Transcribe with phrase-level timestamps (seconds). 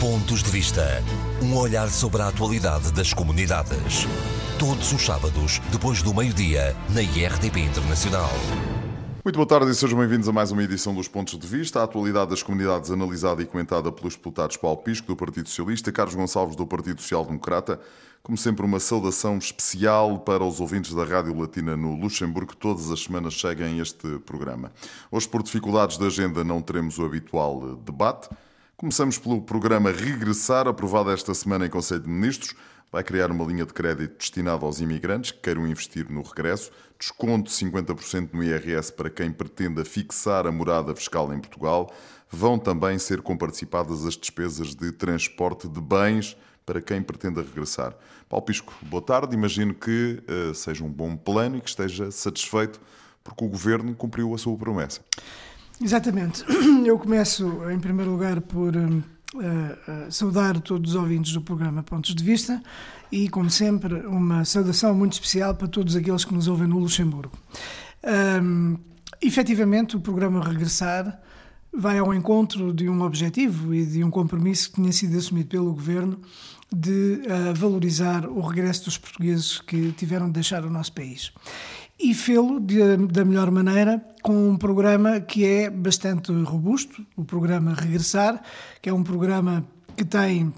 [0.00, 1.02] Pontos de Vista.
[1.42, 4.06] Um olhar sobre a atualidade das comunidades.
[4.56, 8.30] Todos os sábados, depois do meio-dia, na IRTP Internacional.
[9.24, 11.80] Muito boa tarde e sejam bem-vindos a mais uma edição dos Pontos de Vista.
[11.80, 16.14] A atualidade das comunidades analisada e comentada pelos deputados Paulo Pisco, do Partido Socialista, Carlos
[16.14, 17.80] Gonçalves, do Partido Social Democrata.
[18.22, 22.88] Como sempre, uma saudação especial para os ouvintes da Rádio Latina no Luxemburgo, que todas
[22.92, 24.70] as semanas seguem este programa.
[25.10, 28.28] Hoje, por dificuldades de agenda, não teremos o habitual debate.
[28.80, 32.54] Começamos pelo programa Regressar, aprovado esta semana em Conselho de Ministros.
[32.92, 37.50] Vai criar uma linha de crédito destinada aos imigrantes que queiram investir no regresso, desconto
[37.50, 41.92] de 50% no IRS para quem pretenda fixar a morada fiscal em Portugal.
[42.30, 47.96] Vão também ser comparticipadas as despesas de transporte de bens para quem pretenda regressar.
[48.28, 49.34] Paulo Pisco, boa tarde.
[49.34, 52.80] Imagino que uh, seja um bom plano e que esteja satisfeito
[53.24, 55.00] porque o Governo cumpriu a sua promessa.
[55.80, 56.44] Exatamente.
[56.84, 58.98] Eu começo, em primeiro lugar, por uh,
[59.34, 62.60] uh, saudar todos os ouvintes do programa Pontos de Vista
[63.12, 67.36] e, como sempre, uma saudação muito especial para todos aqueles que nos ouvem no Luxemburgo.
[68.42, 68.76] Um,
[69.22, 71.20] efetivamente, o programa Regressar
[71.72, 75.72] vai ao encontro de um objetivo e de um compromisso que tinha sido assumido pelo
[75.72, 76.18] Governo
[76.74, 81.32] de uh, valorizar o regresso dos portugueses que tiveram de deixar o nosso país
[81.98, 88.42] e fê-lo da melhor maneira com um programa que é bastante robusto, o programa Regressar,
[88.82, 90.52] que é um programa que tem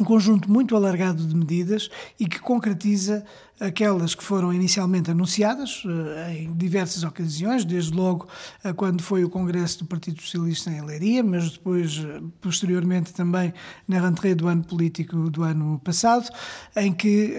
[0.00, 3.22] um conjunto muito alargado de medidas e que concretiza
[3.60, 8.26] aquelas que foram inicialmente anunciadas eh, em diversas ocasiões, desde logo
[8.64, 13.52] eh, quando foi o Congresso do Partido Socialista em Leiria, mas depois, eh, posteriormente, também
[13.86, 16.28] na rentrée do ano político do ano passado,
[16.74, 17.34] em que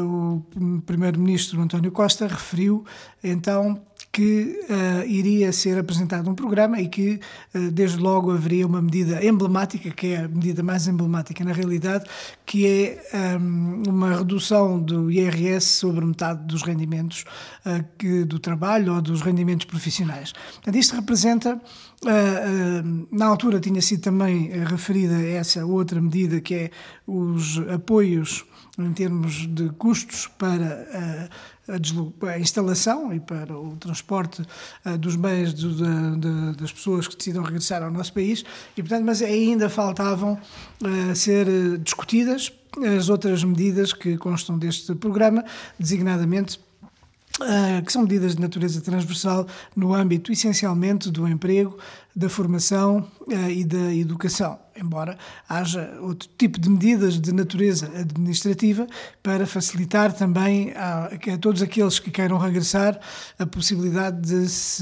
[0.00, 2.84] uh, o Primeiro-Ministro António Costa referiu
[3.22, 3.80] então
[4.12, 7.20] que uh, iria ser apresentado um programa e que,
[7.54, 12.06] uh, desde logo, haveria uma medida emblemática, que é a medida mais emblemática na realidade,
[12.44, 17.24] que é um, uma redução do IRS sobre metade dos rendimentos
[17.64, 20.32] uh, que, do trabalho ou dos rendimentos profissionais.
[20.54, 21.60] Portanto, isto representa
[23.12, 26.70] na altura tinha sido também referida essa outra medida que é
[27.06, 28.42] os apoios
[28.78, 31.28] em termos de custos para
[32.28, 34.42] a, instalação e para o transporte
[34.84, 38.44] uh, dos bens de, de, das pessoas que decidam regressar ao nosso país,
[38.76, 40.38] e portanto, mas ainda faltavam
[40.82, 41.46] uh, ser
[41.78, 42.52] discutidas
[42.96, 45.44] as outras medidas que constam deste programa,
[45.78, 46.60] designadamente
[47.86, 51.78] que são medidas de natureza transversal no âmbito essencialmente do emprego,
[52.14, 55.16] da formação e da educação embora
[55.48, 58.86] haja outro tipo de medidas de natureza administrativa
[59.22, 62.98] para facilitar também a, a todos aqueles que queiram regressar
[63.38, 64.80] a possibilidade de se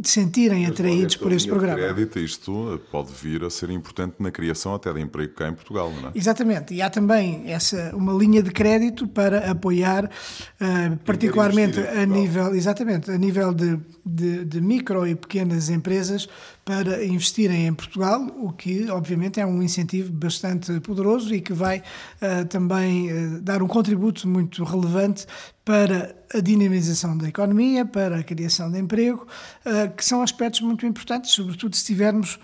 [0.00, 1.78] de sentirem Mas atraídos por este programa.
[1.78, 5.92] crédito, isto pode vir a ser importante na criação até de emprego cá em Portugal,
[5.92, 6.12] não é?
[6.14, 12.54] Exatamente, e há também essa uma linha de crédito para apoiar uh, particularmente a nível,
[12.54, 16.28] exatamente, a nível de, de, de micro e pequenas empresas
[16.64, 21.78] para investirem em Portugal, o que obviamente é um incentivo bastante poderoso e que vai
[21.78, 25.26] uh, também uh, dar um contributo muito relevante
[25.64, 29.26] para a dinamização da economia, para a criação de emprego,
[29.64, 32.38] uh, que são aspectos muito importantes, sobretudo se tivermos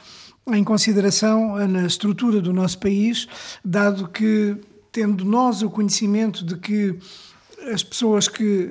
[0.48, 3.26] em consideração na estrutura do nosso país,
[3.64, 4.56] dado que,
[4.92, 6.96] tendo nós o conhecimento de que
[7.72, 8.70] as pessoas que,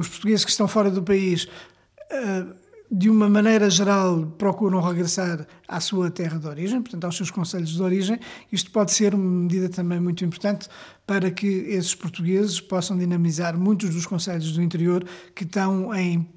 [0.00, 1.46] os portugueses que estão fora do país,
[2.94, 7.70] de uma maneira geral, procuram regressar à sua terra de origem, portanto, aos seus conselhos
[7.70, 8.20] de origem.
[8.52, 10.68] Isto pode ser uma medida também muito importante
[11.06, 16.28] para que esses portugueses possam dinamizar muitos dos conselhos do interior que estão em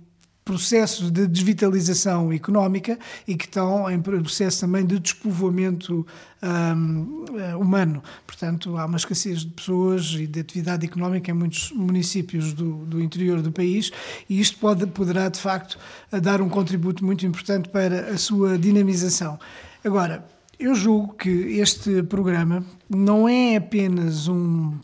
[0.45, 6.06] processo de desvitalização económica e que estão em processo também de despovoamento
[6.44, 8.03] um, eh, humano.
[8.28, 13.01] Portanto, há uma escassez de pessoas e de atividade económica em muitos municípios do, do
[13.01, 13.91] interior do país
[14.29, 15.79] e isto pode, poderá, de facto,
[16.22, 19.39] dar um contributo muito importante para a sua dinamização.
[19.83, 20.23] Agora,
[20.59, 21.29] eu julgo que
[21.59, 24.77] este programa não é apenas um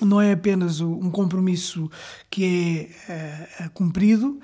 [0.00, 1.90] não é apenas um compromisso
[2.30, 4.38] que é uh, cumprido,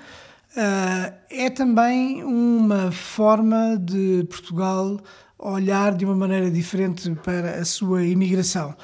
[0.55, 4.99] uh, é também uma forma de Portugal
[5.37, 8.75] olhar de uma maneira diferente para a sua imigração.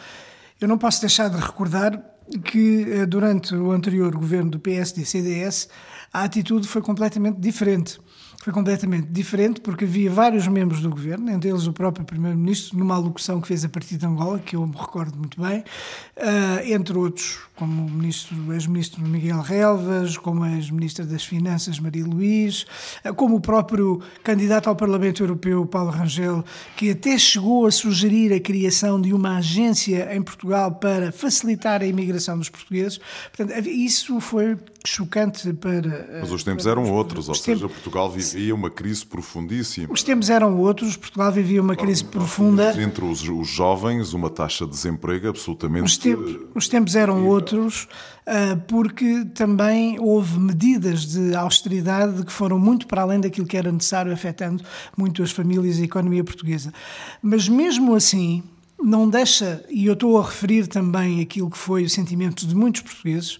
[0.59, 2.01] Eu não posso deixar de recordar
[2.45, 5.67] que durante o anterior governo do PSD-CDS
[6.13, 7.99] a atitude foi completamente diferente.
[8.43, 12.95] Foi completamente diferente, porque havia vários membros do governo, entre eles o próprio Primeiro-Ministro, numa
[12.95, 16.97] alocução que fez a partir de Angola, que eu me recordo muito bem, uh, entre
[16.97, 22.65] outros, como o ministro, ex-ministro Miguel Relvas, como a ex-ministra das Finanças Maria Luís,
[23.05, 26.43] uh, como o próprio candidato ao Parlamento Europeu Paulo Rangel,
[26.75, 31.85] que até chegou a sugerir a criação de uma agência em Portugal para facilitar a
[31.85, 32.99] imigração dos portugueses.
[33.31, 36.19] Portanto, isso foi chocante para.
[36.21, 39.87] Mas os tempos eram outros, ou seja, Portugal vivia uma crise profundíssima.
[39.91, 42.73] Os tempos eram outros, Portugal vivia uma crise profunda.
[42.81, 45.85] Entre os, os, jovens, uma taxa de desemprego absolutamente.
[45.85, 47.87] Os tempos, os tempos eram outros,
[48.25, 53.71] uh, porque também houve medidas de austeridade que foram muito para além daquilo que era
[53.71, 54.63] necessário, afetando
[54.97, 56.73] muito as famílias e a economia portuguesa.
[57.21, 58.43] Mas mesmo assim
[58.83, 62.81] não deixa, e eu estou a referir também aquilo que foi o sentimento de muitos
[62.81, 63.35] portugueses,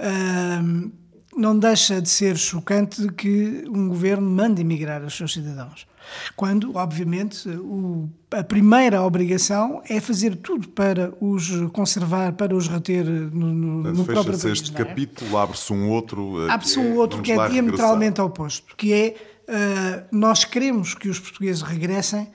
[0.00, 0.90] uh,
[1.36, 5.86] não deixa de ser chocante que um governo mande emigrar os seus cidadãos.
[6.34, 13.04] Quando, obviamente, o, a primeira obrigação é fazer tudo para os conservar, para os reter
[13.04, 14.44] no, no, no próprio país.
[14.44, 14.84] este é?
[14.84, 16.46] capítulo, abre-se um outro.
[16.46, 19.14] Eh, Abre-se um é, outro que é diametralmente oposto, que é
[19.48, 22.28] uh, nós queremos que os portugueses regressem,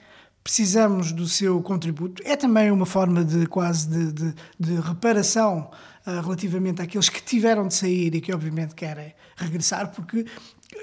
[0.44, 2.22] precisamos do seu contributo.
[2.24, 5.70] É também uma forma de quase de, de, de reparação
[6.06, 10.26] uh, relativamente àqueles que tiveram de sair e que obviamente querem regressar, porque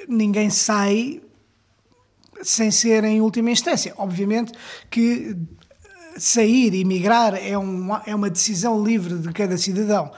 [0.10, 1.22] ninguém sai
[2.42, 3.94] sem ser em última instância.
[3.98, 4.52] Obviamente
[4.90, 5.38] que
[6.18, 10.12] sair e migrar é uma, é uma decisão livre de cada cidadão.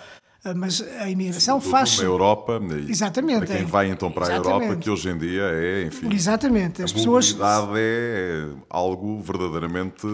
[0.45, 1.97] Ah, mas a imigração faz.
[1.99, 4.47] Uma Europa, exatamente, para quem é, vai então para exatamente.
[4.49, 6.13] a Europa, que hoje em dia é, enfim.
[6.13, 7.37] Exatamente, as a pessoas.
[7.77, 10.05] é algo verdadeiramente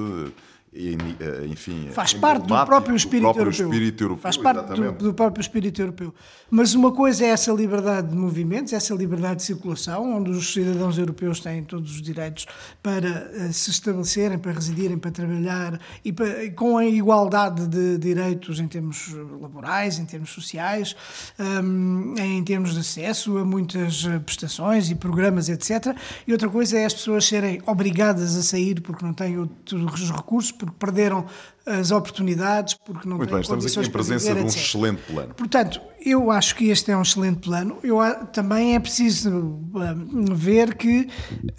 [0.71, 3.65] enfim, faz parte do próprio espírito, próprio europeu.
[3.65, 4.21] espírito europeu.
[4.21, 6.13] Faz parte do, do, próprio espírito europeu.
[6.49, 10.99] Mas uma coisa é essa liberdade de movimentos, essa liberdade de circulação, onde os cidadãos
[10.99, 12.45] europeus têm todos os direitos
[12.83, 18.59] para uh, se estabelecerem, para residirem, para trabalhar e, para, com a igualdade de direitos
[18.59, 19.11] em termos
[19.41, 20.95] laborais, em termos sociais,
[21.39, 25.95] um, em termos de acesso a muitas eh, prestações e programas, etc.
[26.27, 30.58] E outra coisa é as pessoas serem obrigadas a sair porque não têm outros recursos
[30.59, 31.25] porque perderam
[31.65, 34.61] as oportunidades, porque não Muito têm bem, estamos aqui em presença viver, de um etc.
[34.61, 35.33] excelente plano.
[35.33, 37.77] Portanto, eu acho que este é um excelente plano.
[37.81, 37.99] Eu,
[38.33, 41.07] também é preciso uh, ver que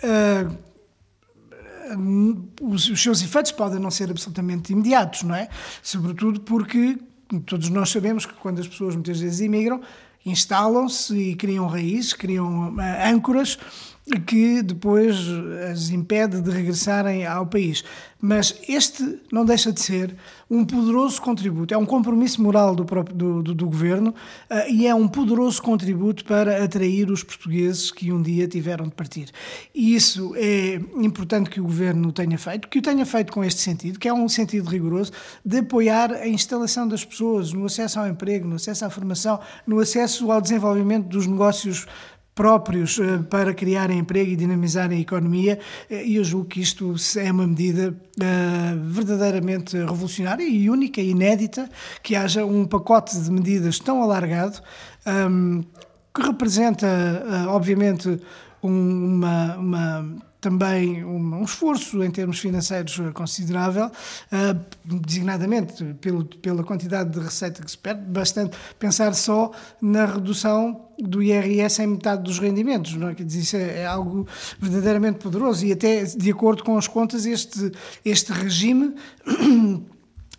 [0.04, 0.70] uh,
[2.60, 5.48] os, os, seus efeitos podem não ser absolutamente imediatos, não é?
[5.82, 6.98] Sobretudo porque
[7.46, 9.80] todos nós sabemos que quando as pessoas muitas vezes imigram,
[10.26, 13.58] instalam-se e criam raízes, criam âncoras
[14.18, 15.16] que depois
[15.70, 17.84] as impede de regressarem ao país.
[18.20, 20.14] Mas este não deixa de ser
[20.50, 24.86] um poderoso contributo, é um compromisso moral do, próprio, do, do, do governo uh, e
[24.86, 29.30] é um poderoso contributo para atrair os portugueses que um dia tiveram de partir.
[29.74, 33.60] E isso é importante que o governo tenha feito, que o tenha feito com este
[33.62, 35.12] sentido, que é um sentido rigoroso
[35.44, 39.78] de apoiar a instalação das pessoas no acesso ao emprego, no acesso à formação, no
[39.78, 41.86] acesso ao desenvolvimento dos negócios
[42.40, 45.58] próprios eh, para criar emprego e dinamizar a economia,
[45.90, 51.10] eh, e eu julgo que isto é uma medida eh, verdadeiramente revolucionária e única e
[51.10, 51.68] inédita,
[52.02, 54.58] que haja um pacote de medidas tão alargado,
[55.04, 55.60] ehm,
[56.14, 56.88] que representa,
[57.48, 58.18] obviamente,
[58.62, 67.10] uma, uma também um, um, esforço em termos financeiros considerável, uh, designadamente pelo, pela quantidade
[67.10, 69.50] de receita que se perde, bastante pensar só
[69.80, 73.14] na redução do IRS em metade dos rendimentos, não é?
[73.14, 74.26] Quer dizer, isso é, é, algo
[74.58, 77.72] verdadeiramente poderoso e até de acordo com as contas este,
[78.04, 78.94] este regime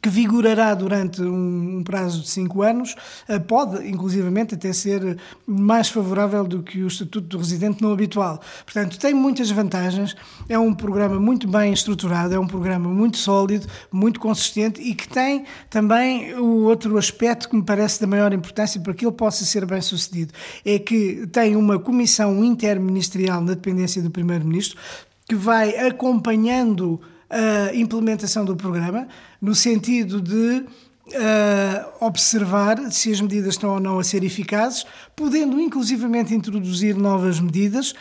[0.01, 2.96] que vigorará durante um prazo de cinco anos,
[3.27, 8.41] eh, pode, inclusivamente, até ser mais favorável do que o Estatuto do Residente não habitual.
[8.65, 10.15] Portanto, tem muitas vantagens,
[10.50, 15.08] é um programa muito bem estruturado, é um programa muito sólido, muito consistente e que
[15.08, 19.46] tem também o outro aspecto que me parece da maior importância para que ele possa
[19.46, 20.34] ser bem sucedido,
[20.65, 24.79] é que tem uma comissão interministerial na dependência do Primeiro-Ministro
[25.27, 27.00] que vai acompanhando
[27.31, 29.07] a implementação do programa,
[29.41, 30.65] no sentido de
[31.07, 34.85] uh, observar se as medidas estão ou não a ser eficazes,
[35.15, 37.93] podendo inclusivamente introduzir novas medidas,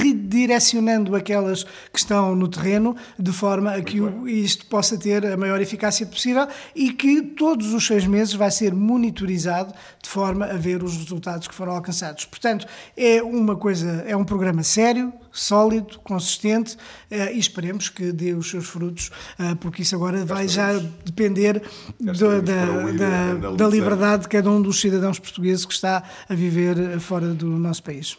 [0.00, 5.60] redirecionando aquelas que estão no terreno, de forma a que isto possa ter a maior
[5.60, 10.82] eficácia possível e que todos os seis meses vai ser monitorizado de forma a ver
[10.82, 12.24] os resultados que foram alcançados.
[12.24, 18.32] Portanto, é uma coisa, é um programa sério, sólido, consistente uh, e esperemos que dê
[18.34, 21.62] os seus frutos, uh, porque isso agora vai já depender
[22.00, 26.98] do, da, da, da liberdade de cada um dos cidadãos portugueses que está a viver
[27.00, 28.16] fora do nosso país.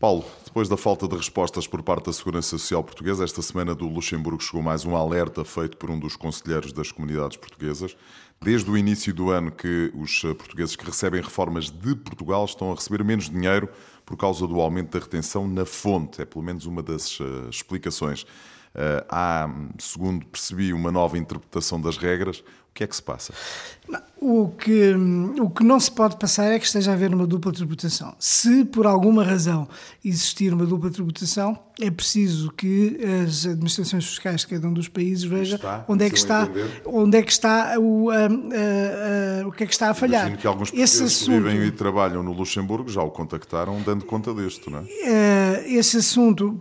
[0.00, 3.86] Paulo, depois da falta de respostas por parte da Segurança Social Portuguesa, esta semana do
[3.86, 7.94] Luxemburgo chegou mais um alerta feito por um dos conselheiros das comunidades portuguesas.
[8.42, 12.74] Desde o início do ano que os portugueses que recebem reformas de Portugal estão a
[12.74, 13.68] receber menos dinheiro
[14.06, 16.22] por causa do aumento da retenção na fonte.
[16.22, 18.24] É pelo menos uma das uh, explicações.
[18.74, 22.42] Uh, há, segundo percebi, uma nova interpretação das regras.
[22.70, 23.34] O que é que se passa?
[24.20, 24.94] O que,
[25.40, 28.14] o que não se pode passar é que esteja a haver uma dupla tributação.
[28.16, 29.68] Se por alguma razão
[30.04, 35.24] existir uma dupla tributação, é preciso que as administrações fiscais de cada um dos países
[35.24, 35.58] vejam
[35.88, 36.48] onde é que está,
[36.86, 40.22] onde é que está o, a, a, a, o que é que está a falhar.
[40.22, 44.04] Imagino que alguns Esse assunto, que vivem e trabalham no Luxemburgo já o contactaram dando
[44.04, 44.84] conta disto, não é?
[45.02, 46.60] Eh, esse assunto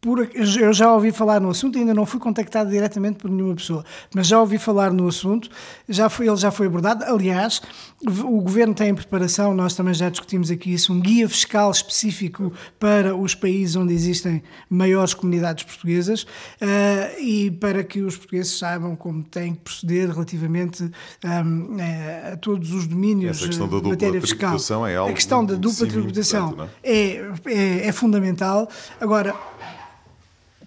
[0.00, 3.84] por, eu já ouvi falar no assunto, ainda não fui contactado diretamente por nenhuma pessoa,
[4.14, 5.50] mas já ouvi falar no assunto,
[5.86, 7.04] já foi, ele já foi abordado.
[7.04, 7.60] Aliás,
[8.06, 12.50] o Governo tem em preparação, nós também já discutimos aqui isso, um guia fiscal específico
[12.78, 18.96] para os países onde existem maiores comunidades portuguesas uh, e para que os portugueses saibam
[18.96, 24.56] como têm que proceder relativamente um, a, a, todos os domínios de matéria fiscal.
[24.86, 26.90] É algo a questão da dupla tributação é?
[26.90, 28.66] é, é, é fundamental.
[28.98, 29.34] Agora,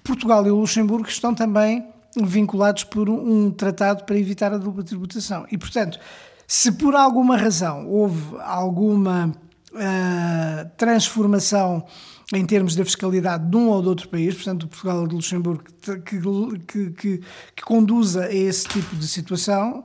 [0.04, 5.46] Portugal e o Luxemburgo estão também vinculados por um tratado para evitar a dupla tributação.
[5.52, 6.00] E, portanto,
[6.48, 9.34] se por alguma razão houve alguma
[9.74, 11.86] uh, transformação
[12.34, 15.64] em termos da fiscalidade de um ou de outro país, portanto, Portugal e do Luxemburgo,
[15.82, 17.22] que, que, que,
[17.56, 19.80] que, conduza a esse tipo de situação,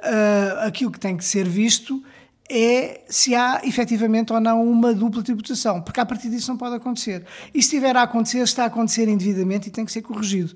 [0.00, 2.02] uh, aquilo que tem que ser visto
[2.50, 6.74] é se há efetivamente ou não uma dupla tributação, porque a partir disso não pode
[6.74, 7.24] acontecer.
[7.54, 10.54] E se estiver a acontecer, está a acontecer indevidamente e tem que ser corrigido.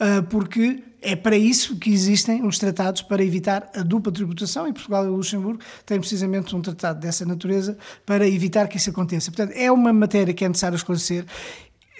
[0.00, 4.72] Ah, porque é para isso que existem os tratados para evitar a dupla tributação e
[4.72, 9.30] Portugal e Luxemburgo têm precisamente um tratado dessa natureza para evitar que isso aconteça.
[9.30, 11.26] Portanto, é uma matéria que é necessário esclarecer.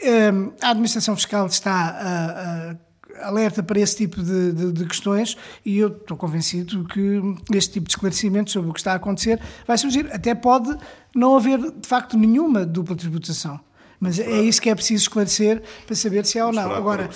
[0.02, 2.88] Ah, a administração fiscal está a
[3.22, 7.20] alerta para esse tipo de, de, de, questões e eu estou convencido que
[7.52, 10.10] este tipo de esclarecimento sobre o que está a acontecer vai surgir.
[10.12, 10.76] Até pode
[11.14, 13.60] não haver, de facto, nenhuma dupla tributação.
[14.00, 16.70] Mas é isso que é preciso esclarecer para saber se é ou não.
[16.72, 17.10] Agora,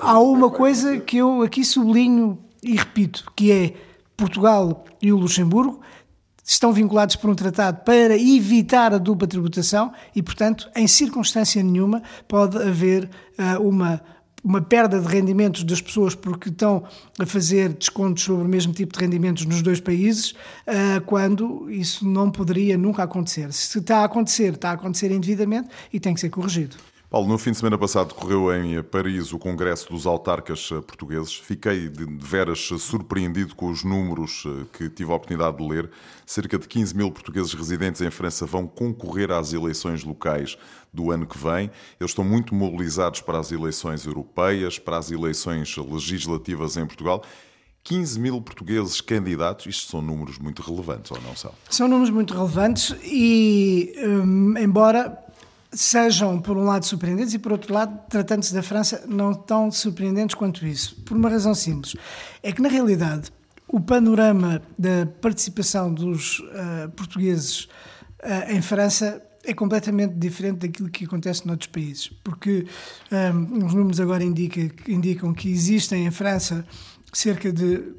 [0.00, 3.74] há uma coisa que eu aqui sublinho e repito, que é
[4.16, 5.80] Portugal e o Luxemburgo
[6.44, 12.02] estão vinculados por um tratado para evitar a dupla tributação e, portanto, em circunstância nenhuma
[12.28, 14.00] pode haver uh, uma
[14.44, 16.84] uma perda de rendimentos das pessoas porque estão
[17.18, 20.34] a fazer descontos sobre o mesmo tipo de rendimentos nos dois países,
[20.66, 23.52] ah, quando isso não poderia nunca acontecer.
[23.52, 26.76] Se está a acontecer, está a acontecer indevidamente e tem que ser corrigido.
[27.16, 31.34] Paulo, no fim de semana passado decorreu em Paris o Congresso dos Autarcas Portugueses.
[31.34, 35.90] Fiquei de veras surpreendido com os números eh, que tive a oportunidade de ler.
[36.26, 40.58] Cerca de 15 mil portugueses residentes em França vão concorrer às eleições locais
[40.92, 41.70] do ano que vem.
[41.98, 47.24] Eles estão muito mobilizados para as eleições europeias, para as eleições legislativas em Portugal.
[47.82, 51.52] 15 mil portugueses candidatos, isto são números muito relevantes, ou não são?
[51.70, 55.24] São números muito relevantes e, hum, embora
[55.76, 60.34] sejam, por um lado, surpreendentes e, por outro lado, tratando-se da França, não tão surpreendentes
[60.34, 60.96] quanto isso.
[61.02, 61.94] Por uma razão simples.
[62.42, 63.30] É que, na realidade,
[63.68, 67.64] o panorama da participação dos uh, portugueses
[68.22, 72.66] uh, em França é completamente diferente daquilo que acontece noutros países, porque
[73.12, 76.66] um, eh, os números agora indica, indicam que existem em França
[77.12, 77.92] cerca de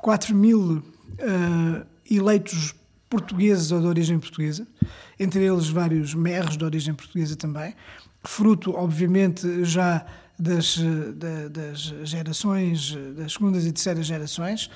[0.00, 2.74] 4 mil uh, eleitos
[3.10, 4.66] portugueses ou de origem portuguesa,
[5.22, 7.74] entre eles vários merros de origem portuguesa também,
[8.24, 10.04] fruto, obviamente, já
[10.38, 10.76] das,
[11.50, 14.70] das gerações, das segundas e terceiras gerações,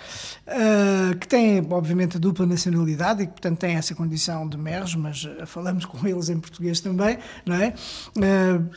[0.46, 4.94] uh, que têm, obviamente, a dupla nacionalidade e que, portanto, têm essa condição de merros,
[4.94, 7.74] mas falamos com eles em português também, não é?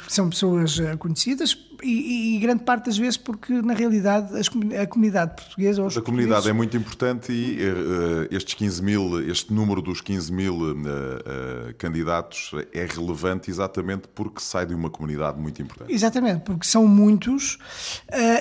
[0.07, 5.35] São pessoas conhecidas, e, e, grande parte das vezes porque, na realidade, as, a comunidade
[5.35, 5.87] portuguesa...
[5.87, 10.55] a comunidade é muito importante e uh, estes 15 mil, este número dos 15 mil
[10.55, 15.93] uh, uh, candidatos é relevante exatamente porque sai de uma comunidade muito importante.
[15.93, 17.57] Exatamente, porque são muitos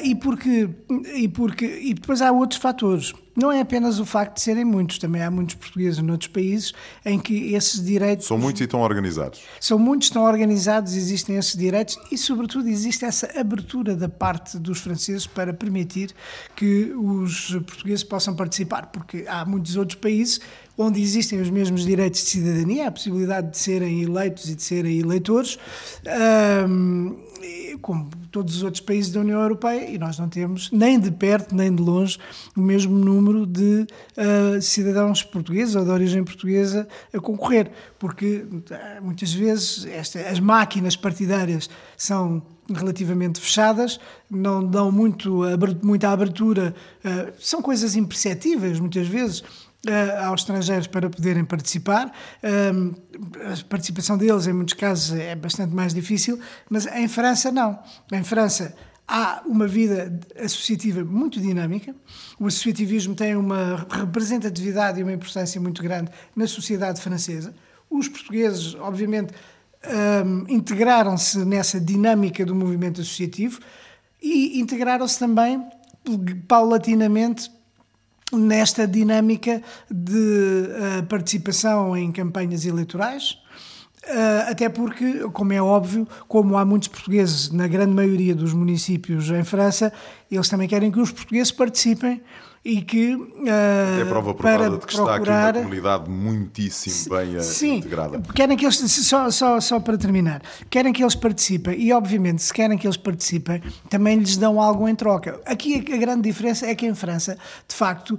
[0.02, 0.68] e, porque,
[1.14, 4.99] e, porque, e depois há outros fatores não é apenas o facto de serem muitos,
[4.99, 6.73] também há muitos portugueses noutros países
[7.04, 8.26] em que esses direitos.
[8.26, 9.40] São muitos e estão organizados.
[9.61, 14.80] São muitos, estão organizados, existem esses direitos e, sobretudo, existe essa abertura da parte dos
[14.80, 16.12] franceses para permitir
[16.57, 20.40] que os portugueses possam participar, porque há muitos outros países
[20.78, 25.00] onde existem os mesmos direitos de cidadania, a possibilidade de serem eleitos e de serem
[25.00, 25.58] eleitores,
[27.82, 31.54] como todos os outros países da União Europeia, e nós não temos, nem de perto
[31.54, 32.18] nem de longe,
[32.56, 39.02] o mesmo número de uh, cidadãos portugueses ou de origem portuguesa a concorrer, porque uh,
[39.02, 42.42] muitas vezes esta, as máquinas partidárias são
[42.73, 43.99] relativamente fechadas,
[44.30, 45.40] não dão muito,
[45.82, 49.42] muita abertura, uh, são coisas imperceptíveis muitas vezes
[49.87, 52.12] uh, aos estrangeiros para poderem participar.
[52.42, 52.94] Uh,
[53.52, 57.78] a participação deles, em muitos casos, é bastante mais difícil, mas em França, não.
[58.12, 58.75] Em França,
[59.06, 61.94] há uma vida associativa muito dinâmica.
[62.38, 67.54] O associativismo tem uma representatividade e uma importância muito grande na sociedade francesa.
[67.90, 69.32] Os portugueses, obviamente,
[70.26, 73.61] um, integraram-se nessa dinâmica do movimento associativo
[74.20, 75.64] e integraram-se também
[76.47, 77.50] paulatinamente
[78.32, 80.14] nesta dinâmica de
[81.00, 83.38] uh, participação em campanhas eleitorais.
[84.09, 89.31] Uh, até porque, como é óbvio, como há muitos portugueses na grande maioria dos municípios
[89.31, 89.93] em França,
[90.31, 92.23] eles também querem que os portugueses participem
[92.65, 95.21] e que uh, é prova provada de que procurar...
[95.21, 98.21] está aqui uma comunidade muitíssimo bem sim, integrada.
[98.35, 102.53] Querem que eles, só, só, só para terminar, querem que eles participem e, obviamente, se
[102.53, 105.41] querem que eles participem, também lhes dão algo em troca.
[105.47, 108.19] Aqui a grande diferença é que em França, de facto,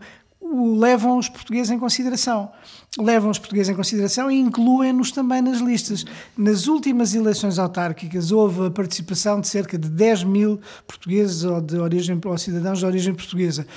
[0.52, 2.52] levam os portugueses em consideração.
[2.98, 6.06] Levam os portugueses em consideração e incluem-nos também nas listas.
[6.36, 11.78] Nas últimas eleições autárquicas houve a participação de cerca de 10 mil portugueses ou, de
[11.78, 13.68] origem, ou cidadãos de origem portuguesa,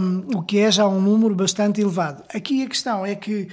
[0.00, 2.22] um, o que é já um número bastante elevado.
[2.34, 3.48] Aqui a questão é que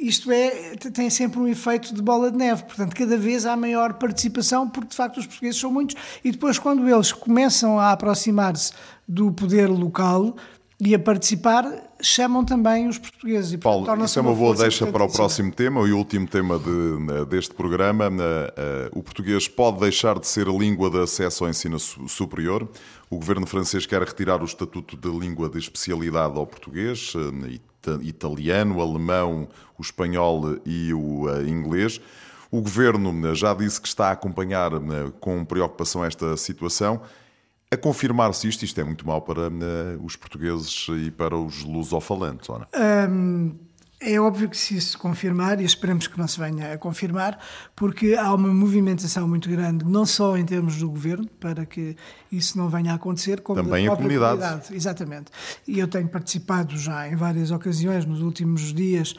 [0.00, 3.94] isto é, tem sempre um efeito de bola de neve, portanto, cada vez há maior
[3.94, 8.72] participação, porque de facto os portugueses são muitos, e depois, quando eles começam a aproximar-se
[9.06, 10.36] do poder local,
[10.80, 11.64] e a participar
[12.02, 13.52] chamam também os portugueses.
[13.52, 16.58] E, Paulo, isso é uma, boa deixa para o próximo tema e o último tema
[16.58, 18.10] de, deste programa.
[18.92, 22.68] O português pode deixar de ser a língua de acesso ao ensino superior.
[23.08, 27.12] O governo francês quer retirar o estatuto de língua de especialidade ao português,
[28.02, 32.00] italiano, alemão, o espanhol e o eh, inglês.
[32.50, 34.70] O governo já disse que está a acompanhar
[35.20, 37.00] com preocupação esta situação
[37.74, 42.48] a confirmar-se isto, isto é muito mau para uh, os portugueses e para os lusofalantes,
[42.48, 42.66] ou não?
[43.10, 43.54] Um,
[44.04, 47.38] é óbvio que se isso confirmar, e esperemos que não se venha a confirmar,
[47.74, 51.96] porque há uma movimentação muito grande, não só em termos do governo, para que
[52.30, 54.40] isso não venha a acontecer, como também da a comunidade.
[54.40, 54.74] comunidade.
[54.74, 55.30] Exatamente.
[55.66, 59.14] E eu tenho participado já em várias ocasiões, nos últimos dias,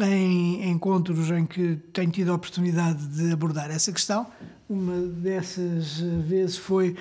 [0.00, 4.26] em encontros em que tenho tido a oportunidade de abordar essa questão.
[4.68, 6.96] Uma dessas vezes foi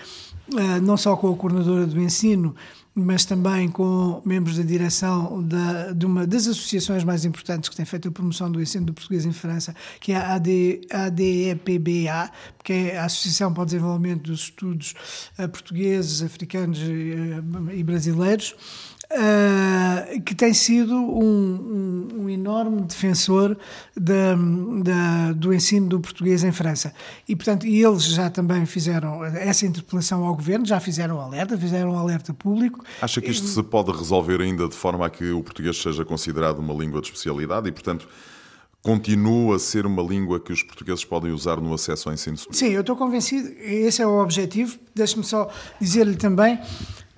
[0.54, 2.56] uh, não só com a coordenadora do ensino,
[3.00, 7.86] mas também com membros da direção da, de uma das associações mais importantes que tem
[7.86, 12.32] feito a promoção do ensino do português em França, que é a AD, ADEPBA,
[12.64, 14.94] que é a Associação para o Desenvolvimento dos Estudos
[15.38, 18.56] uh, Portugueses, Africanos uh, e Brasileiros
[19.12, 23.58] uh, que tem sido um, um, um enorme defensor
[23.95, 24.36] da,
[24.84, 26.93] da, do ensino do português em França.
[27.28, 31.91] E, portanto, eles já também fizeram essa interpelação ao governo, já fizeram um alerta, fizeram
[31.91, 32.84] um alerta público.
[33.02, 36.60] Acha que isto se pode resolver ainda de forma a que o português seja considerado
[36.60, 38.08] uma língua de especialidade e, portanto,
[38.82, 42.60] continua a ser uma língua que os portugueses podem usar no acesso ao ensino superior?
[42.60, 44.78] Sim, eu estou convencido, esse é o objetivo.
[44.95, 45.50] Deixe-me só
[45.82, 46.60] dizer-lhe também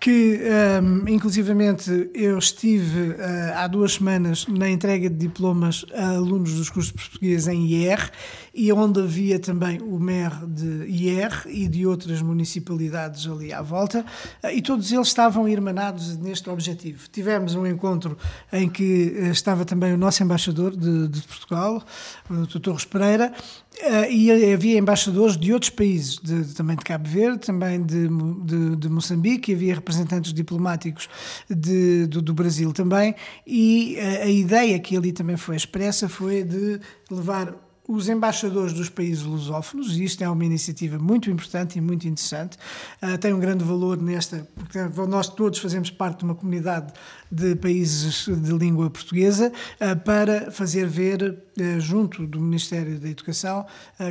[0.02, 0.42] que
[0.82, 3.16] um, inclusivamente eu estive uh,
[3.56, 8.10] há duas semanas na entrega de diplomas a alunos dos cursos portugueses em IR
[8.52, 14.04] e onde havia também o MER de IR e de outras municipalidades ali à volta
[14.44, 17.08] uh, e todos eles estavam irmanados neste objetivo.
[17.08, 18.18] Tivemos um encontro
[18.52, 21.84] em que uh, estava também o nosso embaixador de, de Portugal,
[22.28, 22.60] o Dr.
[22.60, 23.32] Torres Pereira,
[23.80, 28.08] Uh, e havia embaixadores de outros países, de, de, também de Cabo Verde, também de,
[28.44, 31.10] de, de Moçambique, havia representantes diplomáticos
[31.50, 33.16] do, do, Brasil também,
[33.48, 36.80] e uh, a ideia que ali também foi expressa foi de
[37.10, 37.56] levar
[37.92, 42.58] os embaixadores dos países lusófonos, e isto é uma iniciativa muito importante e muito interessante,
[43.02, 46.94] uh, tem um grande valor nesta, porque nós todos fazemos parte de uma comunidade
[47.30, 53.66] de países de língua portuguesa, uh, para fazer ver, uh, junto do Ministério da Educação,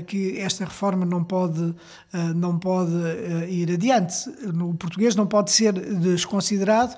[0.06, 1.74] que esta reforma não pode,
[2.34, 2.92] não pode
[3.48, 4.28] ir adiante.
[4.46, 6.94] O português não pode ser desconsiderado,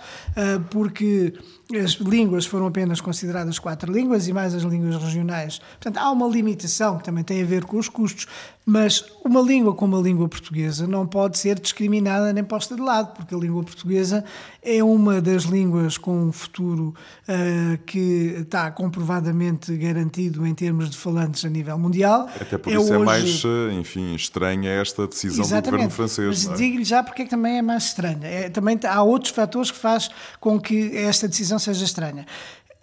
[0.70, 1.32] porque
[1.78, 5.58] as línguas foram apenas consideradas quatro línguas e mais as línguas regionais.
[5.58, 8.26] Portanto, há uma limitação que também tem a ver com os custos,
[8.64, 13.14] mas uma língua como a língua portuguesa não pode ser discriminada nem posta de lado,
[13.14, 14.24] porque a língua portuguesa
[14.62, 16.94] é uma das línguas com um futuro
[17.28, 22.28] uh, que está comprovadamente garantido em termos de falantes a nível mundial.
[22.40, 23.02] Até por é isso é hoje...
[23.02, 25.64] é mais, eh, enfim, estranha esta decisão Exatamente.
[25.64, 26.46] do governo francês.
[26.46, 26.62] Mas é?
[26.62, 28.26] digo-lhe já porque é que também é mais estranha.
[28.26, 32.26] É, também há outros fatores que faz com que esta decisão seja estranha.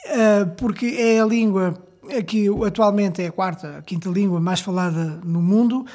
[0.05, 1.88] Uh, porque é a língua
[2.25, 5.85] que atualmente é a quarta, a quinta língua mais falada no mundo,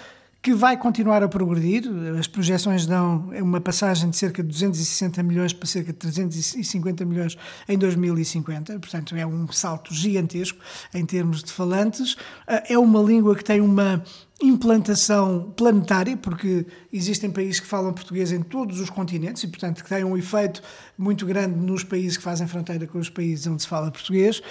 [0.45, 1.85] que vai continuar a progredir.
[2.19, 7.39] As projeções dão uma passagem de cerca de 260 milhões para cerca de 350 milhões
[7.67, 10.59] em 2050, portanto é um salto gigantesco
[10.93, 12.15] em termos de falantes.
[12.47, 14.05] Ah, é uma língua que tem uma
[14.43, 19.89] implantação planetária, porque existem países que falam português em todos os continentes e, portanto, que
[19.89, 20.63] têm um efeito
[20.99, 24.43] muito grande nos países que fazem fronteira com os países onde se fala português.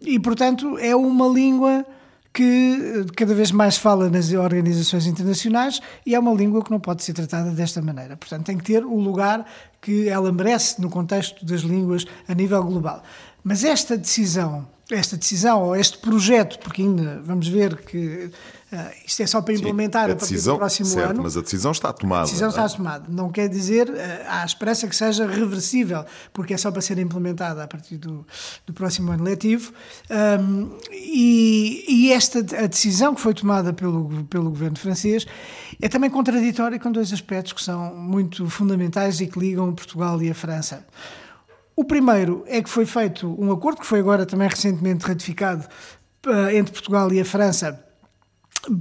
[0.00, 1.84] e, portanto, é uma língua
[2.32, 7.02] que cada vez mais fala nas organizações internacionais e é uma língua que não pode
[7.02, 8.16] ser tratada desta maneira.
[8.16, 9.44] Portanto, tem que ter o lugar
[9.80, 13.02] que ela merece no contexto das línguas a nível global.
[13.44, 18.30] Mas esta decisão, esta decisão ou este projeto, porque ainda vamos ver que
[18.72, 21.22] Uh, isto é só para implementar Sim, a, a decisão, do próximo certo, ano.
[21.24, 22.22] Mas a decisão está tomada.
[22.22, 22.68] A decisão está é?
[22.68, 23.04] tomada.
[23.06, 23.94] Não quer dizer, uh,
[24.26, 28.26] há esperança que seja reversível, porque é só para ser implementada a partir do,
[28.66, 29.74] do próximo ano letivo.
[30.10, 35.26] Um, e, e, esta a decisão que foi tomada pelo, pelo governo francês
[35.78, 40.30] é também contraditória com dois aspectos que são muito fundamentais e que ligam Portugal e
[40.30, 40.82] a França.
[41.74, 45.66] O primeiro é que foi feito um acordo que foi agora também recentemente ratificado
[46.26, 47.82] uh, entre Portugal e a França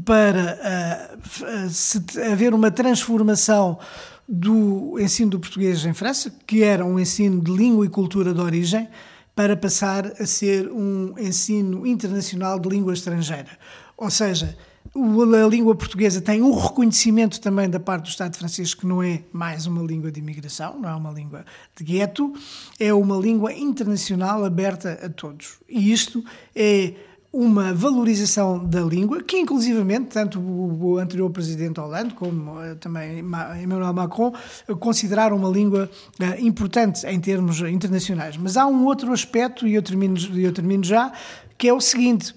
[0.05, 3.79] para uh, haver uma transformação
[4.27, 8.39] do ensino do português em França, que era um ensino de língua e cultura de
[8.39, 8.87] origem,
[9.35, 13.57] para passar a ser um ensino internacional de língua estrangeira.
[13.97, 14.57] Ou seja,
[14.93, 19.21] a língua portuguesa tem um reconhecimento também da parte do Estado francês que não é
[19.31, 22.33] mais uma língua de imigração, não é uma língua de gueto,
[22.77, 25.59] é uma língua internacional aberta a todos.
[25.69, 26.23] E isto
[26.53, 26.93] é
[27.31, 33.93] uma valorização da língua, que inclusivamente tanto o, anterior presidente Hollande como eh, também Emmanuel
[33.93, 34.33] Macron
[34.81, 38.35] consideraram uma língua eh, importante em termos internacionais.
[38.35, 41.13] Mas há um outro aspecto, e eu termino, eu termino já,
[41.57, 42.35] que é o seguinte,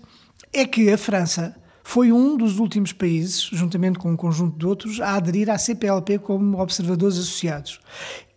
[0.52, 5.00] é que a França foi um dos últimos países, juntamente com um conjunto de outros,
[5.02, 7.78] a aderir à CPLP como observadores associados.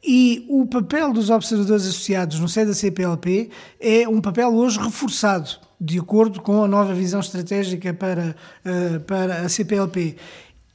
[0.05, 5.49] E o papel dos observadores associados no seio da CPLP é um papel hoje reforçado
[5.79, 10.17] de acordo com a nova visão estratégica para, uh, para a CPLP.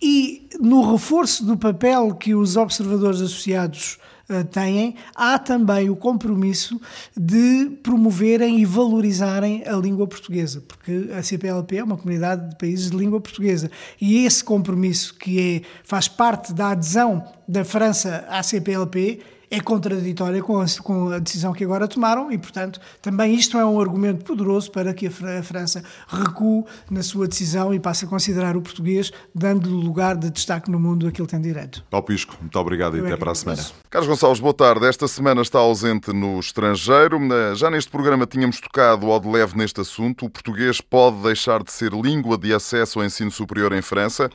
[0.01, 3.99] E no reforço do papel que os observadores associados
[4.45, 6.81] têm, há também o compromisso
[7.17, 12.91] de promoverem e valorizarem a língua portuguesa, porque a CPLP é uma comunidade de países
[12.91, 13.71] de língua portuguesa.
[14.01, 19.21] E esse compromisso, que é, faz parte da adesão da França à CPLP,
[19.53, 23.65] é contraditória com a, com a, decisão que agora tomaram e, portanto, também isto é
[23.65, 25.11] um argumento poderoso para que a,
[25.43, 30.71] França recue na sua decisão e passe a considerar o português, dando-lhe lugar de destaque
[30.71, 31.85] no mundo a que ele tem direito.
[31.91, 33.63] Paulo Pisco, muito obrigado Eu e até é para a semana.
[33.91, 34.87] Carlos Gonçalves, boa tarde.
[34.87, 37.19] Esta semana está ausente no estrangeiro.
[37.55, 40.25] Já neste programa tínhamos tocado ao de leve neste assunto.
[40.25, 44.31] O português pode deixar de ser língua de acesso ao ensino superior em França.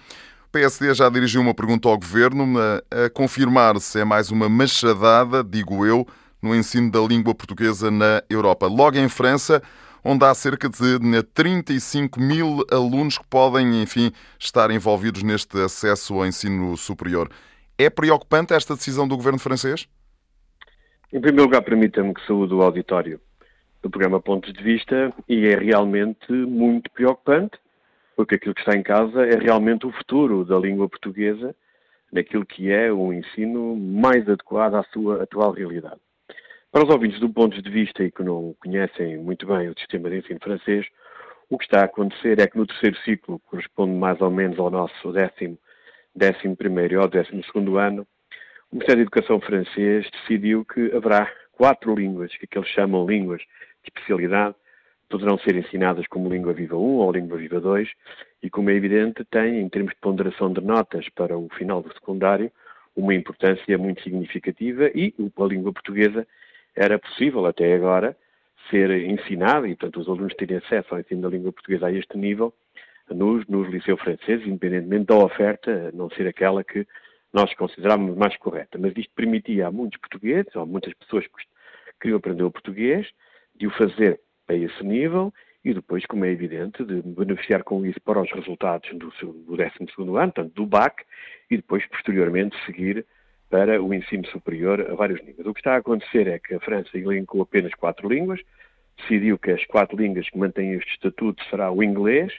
[0.48, 2.58] O PSD já dirigiu uma pergunta ao governo
[2.90, 6.08] a confirmar se é mais uma machadada, digo eu,
[6.42, 8.66] no ensino da língua portuguesa na Europa.
[8.66, 9.62] Logo em França,
[10.06, 16.26] onde há cerca de 35 mil alunos que podem, enfim, estar envolvidos neste acesso ao
[16.26, 17.30] ensino superior.
[17.78, 19.86] É preocupante esta decisão do governo francês?
[21.12, 23.20] Em primeiro lugar, permita-me que saúde o auditório
[23.84, 27.58] do programa Pontos de Vista e é realmente muito preocupante
[28.18, 31.56] porque aquilo que está em casa é realmente o futuro da língua portuguesa
[32.12, 36.02] naquilo que é o ensino mais adequado à sua atual realidade.
[36.72, 40.10] Para os ouvintes do ponto de vista e que não conhecem muito bem o sistema
[40.10, 40.88] de ensino francês,
[41.48, 44.58] o que está a acontecer é que no terceiro ciclo, que corresponde mais ou menos
[44.58, 45.58] ao nosso décimo,
[46.16, 48.08] décimo primeiro e ao décimo segundo ano,
[48.72, 53.92] o Ministério da Educação francês decidiu que haverá quatro línguas, que eles chamam línguas de
[53.94, 54.56] especialidade,
[55.10, 57.90] poderão ser ensinadas como língua viva 1 ou língua viva 2
[58.44, 61.94] e, como é evidente, tem, em termos de ponderação de notas para o final do
[61.94, 62.52] secundário,
[62.96, 66.28] uma importância muito significativa e a língua portuguesa
[66.76, 68.18] era possível até agora
[68.70, 72.18] ser ensinada e, portanto, os alunos terem acesso ao ensino da língua portuguesa a este
[72.18, 72.54] nível
[73.10, 76.86] nos, nos liceus franceses, independentemente da oferta não ser aquela que
[77.32, 78.78] nós considerávamos mais correta.
[78.78, 81.34] Mas isto permitia a muitos portugueses, ou a muitas pessoas que
[82.02, 83.08] queriam aprender o português,
[83.56, 85.34] de o fazer a esse nível
[85.64, 89.58] e depois, como é evidente, de beneficiar com isso para os resultados do, seu, do
[89.58, 91.04] 12 ano, portanto, do BAC,
[91.52, 93.06] e depois, posteriormente, seguir
[93.50, 95.46] para o ensino superior a vários níveis.
[95.46, 98.40] O que está a acontecer é que a França elencou apenas quatro línguas,
[98.98, 102.34] decidiu que as quatro línguas que mantêm este estatuto será o inglês,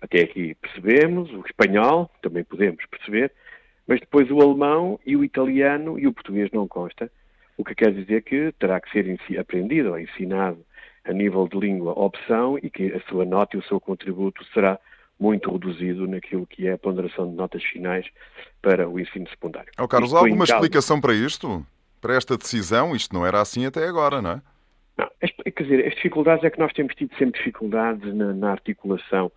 [0.00, 3.32] até aqui percebemos, o espanhol, também podemos perceber,
[3.86, 7.10] mas depois o alemão e o italiano e o português não consta,
[7.56, 10.64] o que quer dizer que terá que ser aprendido ou ensinado
[11.06, 14.78] a nível de língua opção e que a sua nota e o seu contributo será
[15.18, 18.06] muito reduzido naquilo que é a ponderação de notas finais
[18.60, 19.70] para o ensino secundário.
[19.78, 21.64] Oh, Carlos, há alguma explicação para isto?
[22.00, 22.94] Para esta decisão?
[22.94, 24.42] Isto não era assim até agora, não é?
[24.98, 29.30] Não, quer dizer, as dificuldades é que nós temos tido sempre dificuldades na, na articulação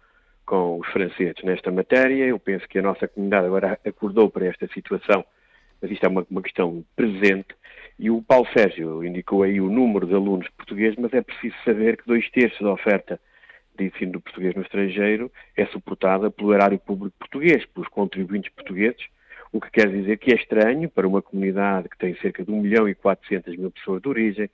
[0.46, 2.26] com os franceses nesta matéria.
[2.26, 5.24] Eu penso que a nossa comunidade agora acordou para esta situação,
[5.82, 7.56] mas isto é uma, uma questão presente.
[7.98, 11.98] E o Paulo Sérgio indicou aí o número de alunos portugueses, mas é preciso saber
[11.98, 13.20] que dois terços da oferta
[13.78, 19.06] de ensino do português no estrangeiro é suportada pelo erário público português, pelos contribuintes portugueses,
[19.52, 22.62] o que quer dizer que é estranho para uma comunidade que tem cerca de 1
[22.62, 24.50] milhão e 400 mil pessoas de origem,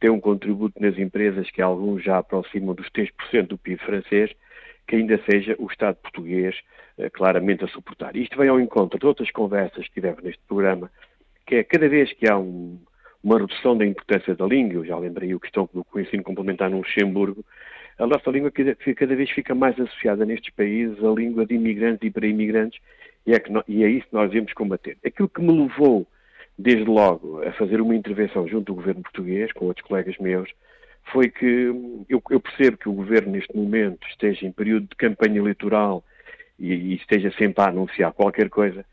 [0.00, 4.32] tem um contributo nas empresas que alguns já aproximam dos 3% do PIB francês,
[4.90, 6.56] que ainda seja o Estado português
[6.98, 8.16] uh, claramente a suportar.
[8.16, 10.90] Isto vem ao encontro de outras conversas que tivemos neste programa,
[11.46, 12.76] que é cada vez que há um,
[13.22, 16.78] uma redução da importância da língua, eu já lembrei a questão do ensino complementar no
[16.78, 17.44] Luxemburgo,
[18.00, 22.10] a nossa língua cada, vez fica mais associada nestes países à língua de imigrantes e
[22.10, 22.80] para imigrantes,
[23.24, 24.96] e é, e é isso que nós devemos combater.
[25.06, 26.04] Aquilo que me levou,
[26.58, 30.50] desde logo, a fazer uma intervenção junto do governo português, com outros colegas meus,
[31.12, 31.46] foi que
[32.08, 36.04] eu, eu, percebo que o governo neste momento esteja em período de campanha eleitoral
[36.58, 38.84] e, e esteja sempre a anunciar qualquer coisa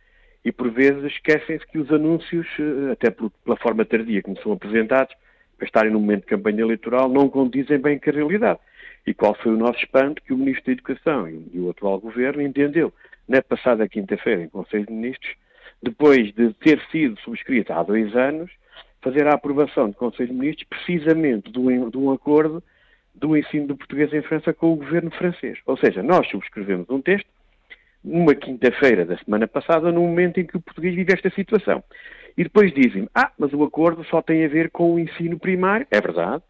[0.47, 5.13] e por vezes esquecem-se que os anúncios, eh, até pela forma tardia como são apresentados,
[5.57, 8.59] para estarem no momento de campanha eleitoral, não condizem bem com a realidade.
[9.05, 12.41] E qual foi o nosso espanto que o Ministro da Educação e o atual Governo
[12.41, 12.93] entendeu,
[13.27, 15.35] na passada quinta-feira, em Conselho de Ministros,
[15.83, 18.49] depois de ter sido subscrito há dois anos,
[19.01, 22.63] fazer a aprovação de Conselho de Ministros precisamente de um, de um acordo
[23.13, 25.57] do ensino do português em França com o governo francês.
[25.65, 27.27] Ou seja, nós subscrevemos um texto
[28.03, 31.83] numa quinta-feira da semana passada, no momento em que o português vive esta situação.
[32.37, 35.87] E depois dizem ah, mas o acordo só tem a ver com o ensino primário.
[35.89, 36.43] É verdade,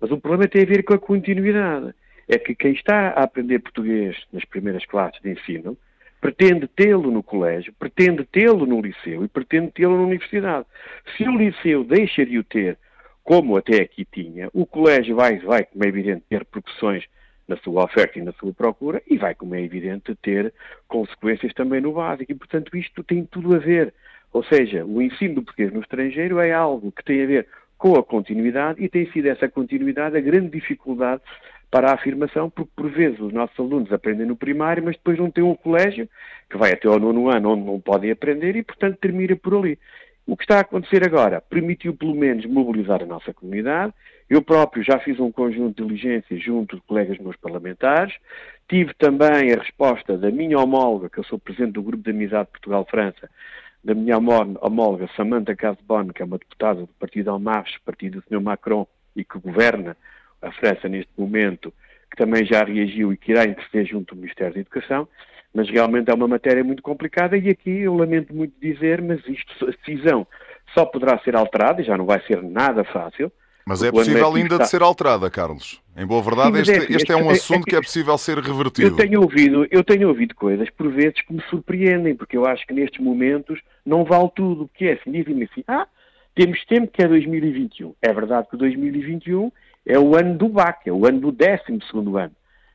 [0.00, 1.94] mas o problema tem a ver com a continuidade.
[2.28, 5.76] É que quem está a aprender português nas primeiras classes de ensino
[6.20, 10.66] pretende tê-lo no colégio, pretende tê-lo no liceu e pretende tê-lo na universidade.
[11.16, 12.76] Se o liceu deixa de o ter,
[13.24, 17.04] como até aqui tinha, o colégio vai, vai como é evidente, ter repercussões
[17.48, 20.54] na sua oferta e na sua procura e vai, como é evidente, ter
[20.86, 22.30] consequências também no básico.
[22.30, 23.92] E, portanto, isto tem tudo a ver.
[24.32, 27.96] Ou seja, o ensino do português no estrangeiro é algo que tem a ver com
[27.96, 31.22] a continuidade e tem sido essa continuidade a grande dificuldade
[31.70, 35.30] para a afirmação, porque por vezes os nossos alunos aprendem no primário, mas depois não
[35.30, 36.08] têm um colégio
[36.48, 39.78] que vai até ao nono ano onde não podem aprender e, portanto, termina por ali.
[40.26, 43.92] O que está a acontecer agora permitiu, pelo menos, mobilizar a nossa comunidade.
[44.28, 48.14] Eu próprio já fiz um conjunto de diligências junto de colegas meus parlamentares.
[48.68, 52.48] Tive também a resposta da minha homóloga, que eu sou presidente do Grupo de Amizade
[52.50, 53.28] Portugal-França,
[53.82, 58.40] da minha homóloga Samantha Casbon, que é uma deputada do Partido Almarres, partido do Sr.
[58.40, 59.96] Macron, e que governa
[60.42, 61.72] a França neste momento,
[62.10, 65.08] que também já reagiu e que irá interceder junto do Ministério da Educação,
[65.54, 69.66] mas realmente é uma matéria muito complicada e aqui eu lamento muito dizer, mas isto,
[69.66, 70.26] a decisão
[70.74, 73.32] só poderá ser alterada e já não vai ser nada fácil.
[73.66, 74.64] Mas é possível ainda está...
[74.64, 75.80] de ser alterada, Carlos.
[75.96, 78.16] Em boa verdade, Sim, este, é, este, é um é, assunto é, que é possível
[78.16, 78.88] ser revertido.
[78.88, 82.66] Eu tenho, ouvido, eu tenho ouvido coisas, por vezes, que me surpreendem, porque eu acho
[82.66, 84.66] que nestes momentos não vale tudo.
[84.66, 85.86] Porque é assim, dizem-me assim, ah,
[86.34, 87.94] temos tempo que é 2021.
[88.00, 89.52] É verdade que 2021
[89.90, 91.52] é o ano do BAC, é o ano do 12
[92.16, 92.32] ano.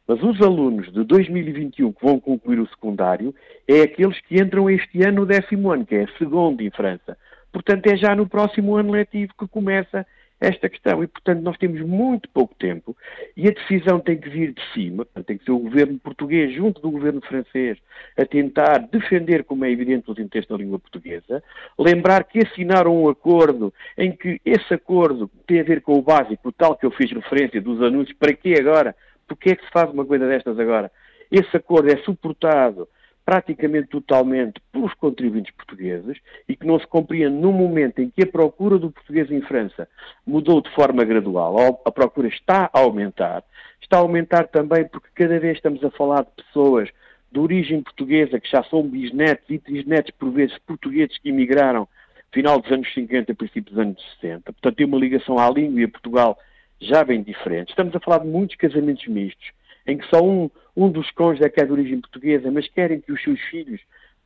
[0.07, 3.33] Mas os alunos de 2021 que vão concluir o secundário
[3.67, 7.17] é aqueles que entram este ano no décimo ano, que é segundo em França.
[7.51, 10.05] Portanto, é já no próximo ano letivo que começa
[10.39, 11.03] esta questão.
[11.03, 12.95] E, portanto, nós temos muito pouco tempo
[13.35, 16.81] e a decisão tem que vir de cima, tem que ser o governo português junto
[16.81, 17.77] do governo francês
[18.17, 21.43] a tentar defender, como é evidente, os interesses da língua portuguesa.
[21.77, 26.51] Lembrar que assinaram um acordo em que esse acordo tem a ver com o básico,
[26.51, 28.17] tal que eu fiz referência dos anúncios.
[28.17, 28.95] Para que agora?
[29.27, 30.91] Porquê é que se faz uma coisa destas agora?
[31.31, 32.87] Esse acordo é suportado
[33.25, 38.27] praticamente totalmente pelos contribuintes portugueses e que não se compreende no momento em que a
[38.27, 39.87] procura do português em França
[40.25, 43.43] mudou de forma gradual, a procura está a aumentar,
[43.81, 46.89] está a aumentar também porque cada vez estamos a falar de pessoas
[47.31, 51.87] de origem portuguesa que já são bisnetos e trisnetos por vezes portugueses que emigraram
[52.31, 54.53] final dos anos 50 princípios dos anos 60.
[54.53, 56.37] Portanto, tem uma ligação à língua e a Portugal
[56.79, 57.71] já bem diferentes.
[57.71, 59.51] Estamos a falar de muitos casamentos mistos,
[59.87, 62.99] em que só um, um dos cônjuges é que é de origem portuguesa, mas querem
[62.99, 63.81] que os seus filhos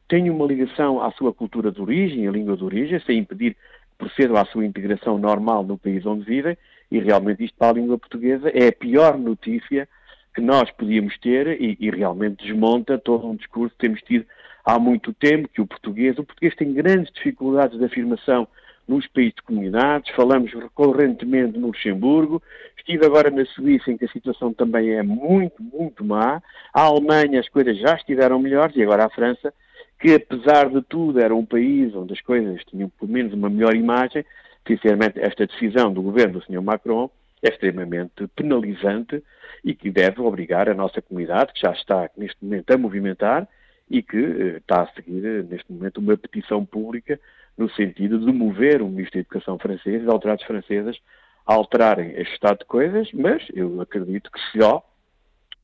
[0.07, 3.97] tenham uma ligação à sua cultura de origem, à língua de origem, sem impedir que
[3.97, 6.57] procedam à sua integração normal no país onde vivem,
[6.89, 9.87] e realmente isto para a língua portuguesa é a pior notícia
[10.33, 14.25] que nós podíamos ter e, e realmente desmonta todo um discurso que temos tido
[14.65, 18.47] há muito tempo, que o português, o português tem grandes dificuldades de afirmação
[18.89, 22.41] nos países de comunidades, falamos recorrentemente no Luxemburgo,
[22.75, 26.41] estive agora na Suíça, em que a situação também é muito, muito má,
[26.73, 29.53] a Alemanha as coisas já estiveram melhores, e agora a França,
[29.99, 33.75] que apesar de tudo era um país onde as coisas tinham pelo menos uma melhor
[33.75, 34.25] imagem,
[34.67, 36.61] sinceramente esta decisão do governo do Sr.
[36.61, 37.11] Macron
[37.43, 39.23] é extremamente penalizante
[39.63, 43.47] e que deve obrigar a nossa comunidade, que já está neste momento a movimentar
[43.89, 47.19] e que eh, está a seguir neste momento uma petição pública
[47.59, 50.97] no sentido de mover o Ministro da Educação francês, as autoridades francesas,
[51.45, 54.81] a alterarem este estado de coisas, mas eu acredito que só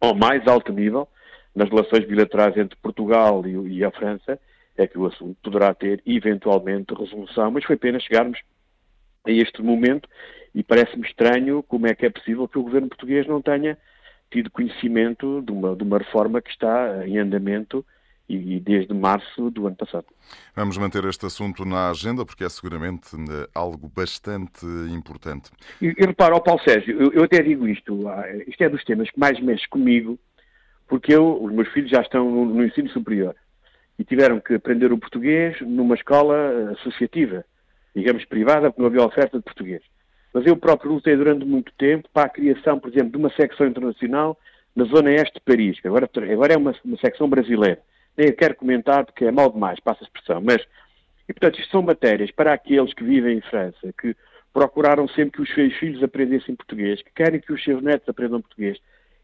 [0.01, 1.07] ao mais alto nível,
[1.55, 4.37] nas relações bilaterais entre Portugal e, e a França,
[4.75, 8.39] é que o assunto poderá ter eventualmente resolução, mas foi apenas chegarmos
[9.25, 10.09] a este momento
[10.53, 13.77] e parece-me estranho como é que é possível que o governo português não tenha
[14.29, 17.85] tido conhecimento de uma, de uma reforma que está em andamento
[18.27, 20.05] e desde março do ano passado.
[20.55, 25.51] Vamos manter este assunto na agenda porque é seguramente eh, algo bastante importante.
[25.79, 29.09] E, e repara, Paulo Sérgio, eu, eu, até digo isto, ah, isto é dos temas
[29.11, 30.17] que mais mexe comigo,
[30.87, 33.35] porque eu, os meus filhos já estão no, no ensino superior
[33.97, 37.45] e tiveram que aprender o português numa escola eh, associativa,
[37.95, 39.83] digamos privada, porque não havia oferta de português.
[40.33, 43.67] Mas eu próprio lutei durante muito tempo para a criação, por exemplo, de uma secção
[43.67, 44.37] internacional
[44.75, 47.81] na zona este de Paris, que agora, agora é uma, uma secção brasileira
[48.17, 50.61] nem quero comentar porque é mal demais, passa a expressão, mas,
[51.27, 54.15] e portanto, isto são matérias para aqueles que vivem em França, que
[54.53, 58.41] procuraram sempre que os seus filhos aprendessem português, que querem que os seus netos aprendam
[58.41, 58.77] português.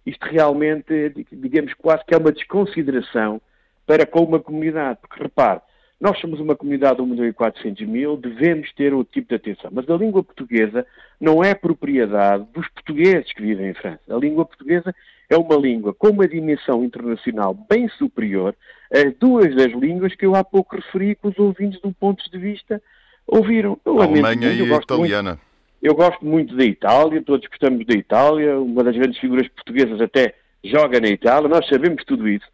[0.05, 3.39] Isto realmente, digamos, quase que é uma desconsideração
[3.85, 5.61] para com uma comunidade, porque repare,
[6.01, 9.35] nós somos uma comunidade de 1 milhão e 400 mil, devemos ter outro tipo de
[9.35, 9.69] atenção.
[9.71, 10.85] Mas a língua portuguesa
[11.19, 14.01] não é propriedade dos portugueses que vivem em França.
[14.09, 14.95] A língua portuguesa
[15.31, 18.53] é uma língua com uma dimensão internacional bem superior
[18.93, 22.37] às duas das línguas que eu há pouco referi que os ouvintes do ponto de
[22.37, 22.81] vista
[23.25, 23.79] ouviram.
[23.85, 25.29] Eu Alemanha e a italiana.
[25.29, 25.41] Muito,
[25.81, 30.35] eu gosto muito da Itália, todos gostamos da Itália, uma das grandes figuras portuguesas até
[30.61, 32.45] joga na Itália, nós sabemos tudo isso.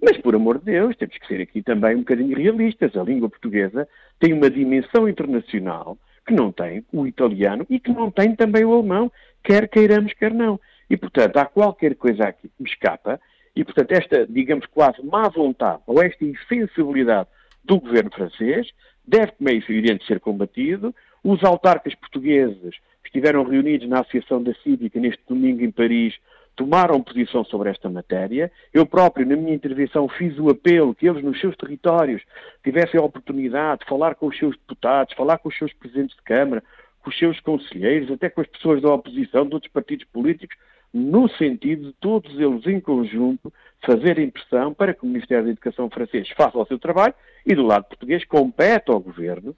[0.00, 2.96] Mas, por amor de Deus, temos que ser aqui também um bocadinho realistas.
[2.96, 3.86] A língua portuguesa
[4.18, 8.72] tem uma dimensão internacional que não tem o italiano e que não tem também o
[8.72, 9.10] alemão,
[9.42, 10.58] quer queiramos, quer não.
[10.90, 13.20] E, portanto, há qualquer coisa aqui que me escapa
[13.54, 17.28] e, portanto, esta, digamos, quase má vontade ou esta insensibilidade
[17.64, 18.68] do governo francês
[19.06, 20.94] deve, como é evidente, ser combatido.
[21.22, 26.14] Os autarcas portugueses que estiveram reunidos na Associação da Cívica neste domingo em Paris
[26.56, 28.50] tomaram posição sobre esta matéria.
[28.72, 32.22] Eu próprio, na minha intervenção, fiz o apelo que eles, nos seus territórios,
[32.62, 36.22] tivessem a oportunidade de falar com os seus deputados, falar com os seus presidentes de
[36.22, 36.62] Câmara,
[37.02, 40.56] com os seus conselheiros, até com as pessoas da oposição, de outros partidos políticos,
[40.92, 43.52] no sentido de todos eles em conjunto
[43.84, 47.14] fazerem pressão para que o Ministério da Educação francês faça o seu trabalho
[47.46, 49.54] e do lado português compete ao governo,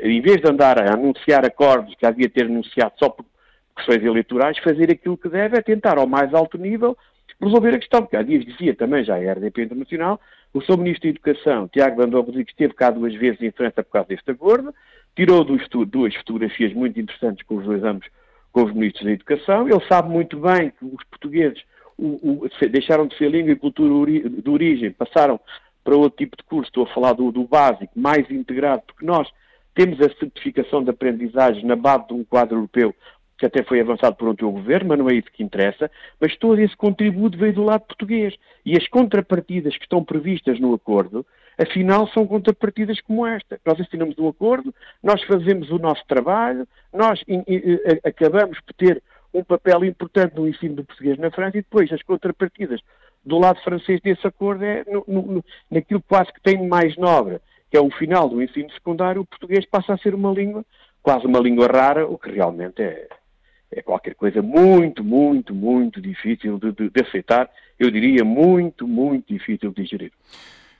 [0.00, 3.24] em vez de andar a anunciar acordos que havia ter anunciado só por
[3.76, 6.96] questões eleitorais, fazer aquilo que deve é tentar, ao mais alto nível,
[7.40, 10.20] resolver a questão, porque há dias dizia também já a RDP Internacional,
[10.52, 13.92] o seu Ministro da Educação, Tiago Bandol Rodrigues, esteve cá duas vezes em França por
[13.92, 14.74] causa deste acordo,
[15.14, 18.08] tirou duas fotografias muito interessantes com os dois ambos,
[18.58, 21.62] com os Ministros da Educação, ele sabe muito bem que os portugueses
[21.96, 25.38] o, o, deixaram de ser língua e cultura de origem, passaram
[25.84, 29.28] para outro tipo de curso, estou a falar do, do básico, mais integrado, porque nós
[29.74, 32.92] temos a certificação de aprendizagem na base de um quadro europeu
[33.38, 35.88] que até foi avançado por um teu governo, mas não é isso que interessa,
[36.20, 38.34] mas todo esse contributo veio do lado português.
[38.66, 41.24] E as contrapartidas que estão previstas no acordo,
[41.58, 43.60] afinal, são contrapartidas como esta.
[43.64, 48.72] Nós assinamos um acordo, nós fazemos o nosso trabalho, nós in, in, in, acabamos por
[48.74, 49.02] ter
[49.34, 52.80] um papel importante no ensino do português na França e depois as contrapartidas
[53.24, 57.38] do lado francês desse acordo é no, no, naquilo quase que tem mais nobre,
[57.70, 60.64] que é o final do ensino secundário, o português passa a ser uma língua,
[61.02, 63.08] quase uma língua rara, o que realmente é,
[63.70, 69.32] é qualquer coisa muito, muito, muito difícil de, de, de, aceitar, eu diria muito, muito
[69.32, 70.12] difícil de digerir.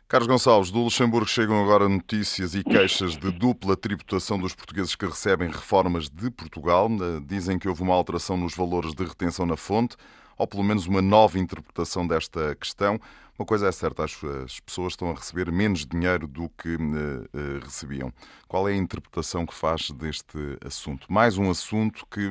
[0.09, 5.05] Carlos Gonçalves, do Luxemburgo chegam agora notícias e queixas de dupla tributação dos portugueses que
[5.05, 6.89] recebem reformas de Portugal.
[7.27, 9.97] Dizem que houve uma alteração nos valores de retenção na fonte.
[10.39, 12.99] ou pelo menos uma nova interpretação desta questão.
[13.39, 16.79] Uma coisa é certa, as, as pessoas estão a receber menos dinheiro do que uh,
[16.79, 18.11] uh, recebiam.
[18.47, 21.07] Qual é a interpretação que faz deste assunto?
[21.13, 22.31] Mais um assunto que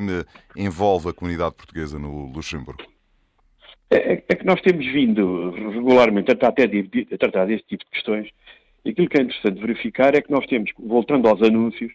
[0.55, 2.96] envolve a comunidade portuguesa no Luxemburgo.
[3.89, 7.91] É, é, é, que nós temos vindo regularmente a tratar, a tratar deste tipo de
[7.91, 8.29] questões.
[8.83, 11.91] E aquilo que é interessante verificar é que nós temos, voltando aos anúncios,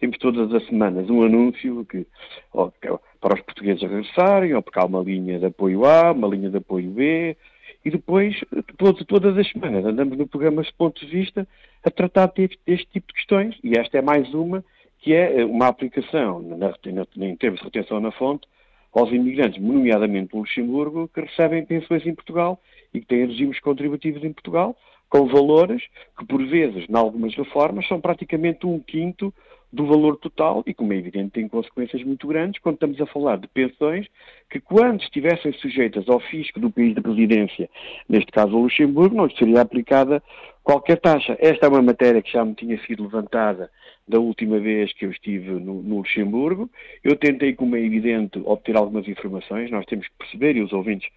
[0.00, 2.06] temos todas as semanas um anúncio que,
[2.52, 2.72] ou,
[3.20, 6.56] para os portugueses regressarem, ou porque há uma linha de apoio A, uma linha de
[6.56, 7.36] apoio B,
[7.84, 8.38] e depois,
[8.76, 11.46] todo, todas as semanas, andamos no programa de ponto de vista
[11.82, 14.64] a tratar deste, deste, tipo de questões, e esta é mais uma,
[14.98, 18.46] que é uma aplicação, na, na, em termos de retenção na fonte,
[18.92, 22.60] aos imigrantes, nomeadamente do Luxemburgo, que recebem pensões em Portugal
[22.92, 24.76] e que têm regimes contributivos em Portugal,
[25.08, 25.82] com valores
[26.18, 29.32] que, por vezes, em algumas reformas, são praticamente um quinto
[29.72, 33.38] do valor total e, como é evidente, tem consequências muito grandes quando estamos a falar
[33.38, 34.06] de pensões
[34.48, 37.70] que, quando estivessem sujeitas ao fisco do país de residência,
[38.08, 40.22] neste caso o Luxemburgo, não seria aplicada
[40.62, 41.36] qualquer taxa.
[41.38, 43.70] Esta é uma matéria que já me tinha sido levantada
[44.10, 46.68] da última vez que eu estive no, no Luxemburgo.
[47.02, 49.70] Eu tentei, como é evidente, obter algumas informações.
[49.70, 51.08] Nós temos que perceber, e os ouvintes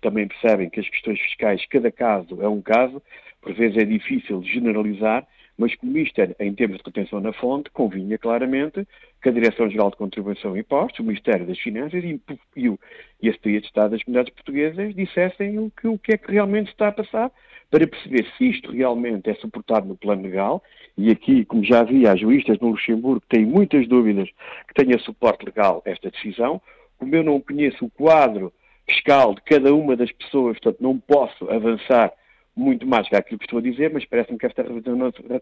[0.00, 3.00] também percebem, que as questões fiscais, cada caso é um caso,
[3.40, 5.26] por vezes é difícil generalizar,
[5.60, 8.88] mas como isto é em termos de retenção na fonte, convinha claramente
[9.22, 12.18] que a Direção-Geral de Contribuição e Impostos, o Ministério das Finanças e,
[12.56, 12.78] e,
[13.20, 16.32] e a Secretaria de Estado das Comunidades Portuguesas dissessem o que, o que é que
[16.32, 17.30] realmente está a passar
[17.70, 20.62] para perceber se isto realmente é suportado no plano legal,
[20.96, 24.30] e aqui, como já havia, as juízes no Luxemburgo têm muitas dúvidas
[24.66, 26.60] que tenha suporte legal esta decisão,
[26.98, 28.50] como eu não conheço o quadro
[28.88, 32.12] fiscal de cada uma das pessoas, portanto não posso avançar
[32.60, 34.62] muito mais que aquilo que estou a dizer, mas parece-me que esta,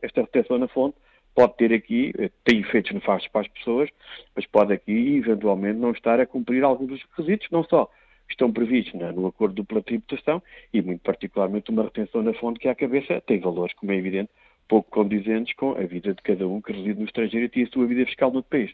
[0.02, 0.96] esta retenção na fonte
[1.34, 3.90] pode ter aqui, eh, tem efeitos nefastos para as pessoas,
[4.34, 7.90] mas pode aqui, eventualmente, não estar a cumprir alguns dos requisitos, não só
[8.30, 10.42] estão previstos né, no acordo dupla tributação
[10.72, 14.30] e, muito particularmente, uma retenção na fonte que, à cabeça, tem valores, como é evidente,
[14.68, 17.86] pouco condizentes com a vida de cada um que reside no estrangeiro e a sua
[17.86, 18.70] vida fiscal no país.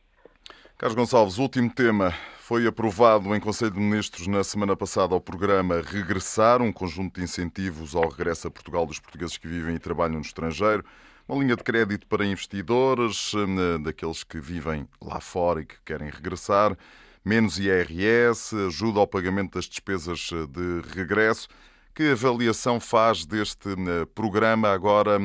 [0.76, 2.12] Carlos Gonçalves, último tema.
[2.40, 7.24] Foi aprovado em Conselho de Ministros na semana passada o programa Regressar, um conjunto de
[7.24, 10.84] incentivos ao regresso a Portugal dos portugueses que vivem e trabalham no estrangeiro.
[11.28, 16.10] Uma linha de crédito para investidores, eh, daqueles que vivem lá fora e que querem
[16.10, 16.76] regressar.
[17.24, 21.48] Menos IRS, ajuda ao pagamento das despesas eh, de regresso.
[21.94, 25.18] Que avaliação faz deste eh, programa agora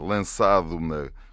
[0.00, 0.80] lançado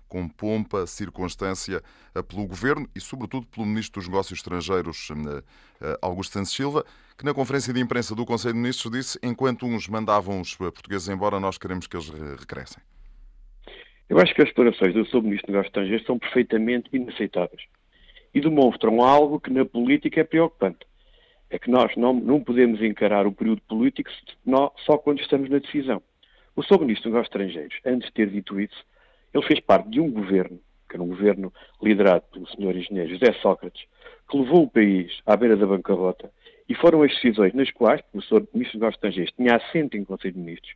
[0.09, 1.81] com pompa, circunstância
[2.15, 5.43] eh, pelo Governo e, sobretudo, pelo Ministro dos Negócios Estrangeiros, eh,
[5.81, 6.83] eh, Augusto Santos Silva,
[7.17, 11.07] que na conferência de imprensa do Conselho de Ministros disse enquanto uns mandavam os portugueses
[11.07, 12.81] embora, nós queremos que eles regressem.
[14.09, 15.21] Eu acho que as declarações do Sr.
[15.21, 17.61] Ministro dos Negócios Estrangeiros são perfeitamente inaceitáveis
[18.33, 20.87] e demonstram algo que na política é preocupante.
[21.51, 24.09] É que nós não, não podemos encarar o período político
[24.85, 26.01] só quando estamos na decisão.
[26.55, 26.79] O Sr.
[26.81, 28.83] Ministro dos Negócios Estrangeiros, antes de ter dito isso,
[29.33, 30.59] ele fez parte de um governo,
[30.89, 33.85] que era um governo liderado pelo senhor engenheiro José Sócrates,
[34.29, 36.31] que levou o país à beira da bancarrota
[36.67, 40.03] e foram as decisões nas quais, o senhor Ministro dos Negócios Estrangeiros tinha assento em
[40.03, 40.73] Conselho de Ministros,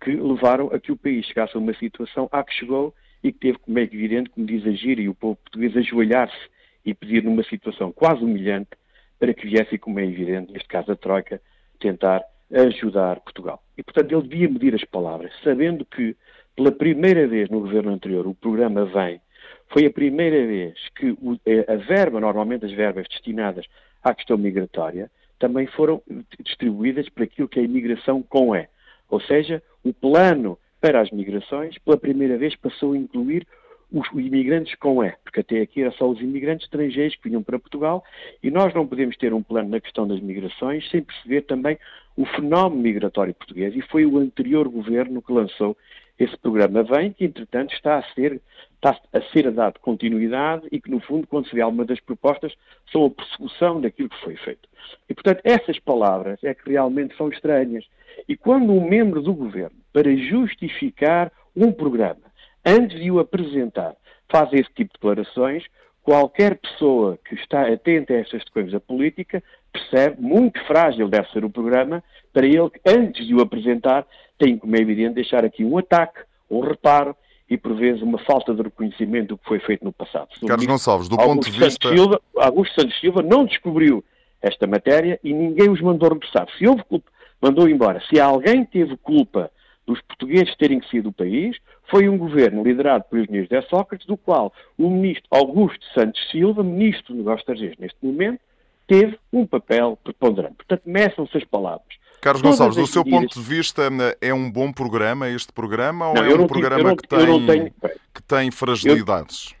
[0.00, 3.38] que levaram a que o país chegasse a uma situação a que chegou e que
[3.38, 6.48] teve, como é evidente, como diz a gira e o povo português, ajoelhar-se
[6.84, 8.70] e pedir numa situação quase humilhante
[9.18, 11.40] para que viesse, como é evidente, neste caso a Troika,
[11.80, 12.22] tentar
[12.52, 13.62] ajudar Portugal.
[13.76, 16.16] E, portanto, ele devia medir as palavras, sabendo que
[16.56, 19.20] pela primeira vez no governo anterior, o programa vem.
[19.68, 23.66] Foi a primeira vez que eh, a verba, normalmente as verbas destinadas
[24.02, 26.02] à questão migratória, também foram
[26.40, 28.66] distribuídas para aquilo que é a imigração com E.
[29.10, 33.46] Ou seja, o plano para as migrações, pela primeira vez, passou a incluir
[33.92, 37.58] os imigrantes com E, porque até aqui era só os imigrantes estrangeiros que vinham para
[37.58, 38.02] Portugal
[38.42, 41.78] e nós não podemos ter um plano na questão das migrações sem perceber também
[42.16, 45.76] o fenómeno migratório português e foi o anterior governo que lançou
[46.18, 48.40] esse programa vem, que entretanto está a ser,
[48.74, 52.54] está a ser dado continuidade e que, no fundo, quando se vê alguma das propostas,
[52.90, 54.68] são a persecução daquilo que foi feito.
[55.08, 57.84] E, portanto, essas palavras é que realmente são estranhas.
[58.28, 62.22] E quando um membro do governo, para justificar um programa,
[62.64, 63.94] antes de o apresentar,
[64.30, 65.64] faz esse tipo de declarações,
[66.02, 69.42] qualquer pessoa que está atenta a estas coisas da política
[69.76, 72.02] percebe muito frágil deve ser o programa
[72.32, 74.06] para ele, antes de o apresentar,
[74.38, 76.20] tem, como é evidente, deixar aqui um ataque,
[76.50, 77.14] um reparo
[77.48, 80.28] e, por vezes, uma falta de reconhecimento do que foi feito no passado.
[80.46, 81.88] Carlos Gonçalves, do Augusto ponto de vista...
[81.88, 84.04] Silva, Augusto Santos Silva não descobriu
[84.42, 86.46] esta matéria e ninguém os mandou regressar.
[86.58, 87.10] Se houve culpa,
[87.40, 88.02] mandou embora.
[88.08, 89.50] Se alguém teve culpa
[89.86, 91.56] dos portugueses terem que sair do país,
[91.88, 96.62] foi um governo liderado por engenheiros de Sócrates, do qual o ministro Augusto Santos Silva,
[96.62, 98.40] ministro dos Negócios Estrangeiros neste momento,
[98.86, 100.56] teve um papel preponderante.
[100.56, 101.86] Portanto, meçam-se as palavras.
[102.20, 103.20] Carlos Todas Gonçalves, do seu medidas...
[103.20, 103.82] ponto de vista,
[104.20, 107.72] é um bom programa este programa não, ou é um programa não, que, tem, tenho...
[108.14, 109.54] que tem fragilidades?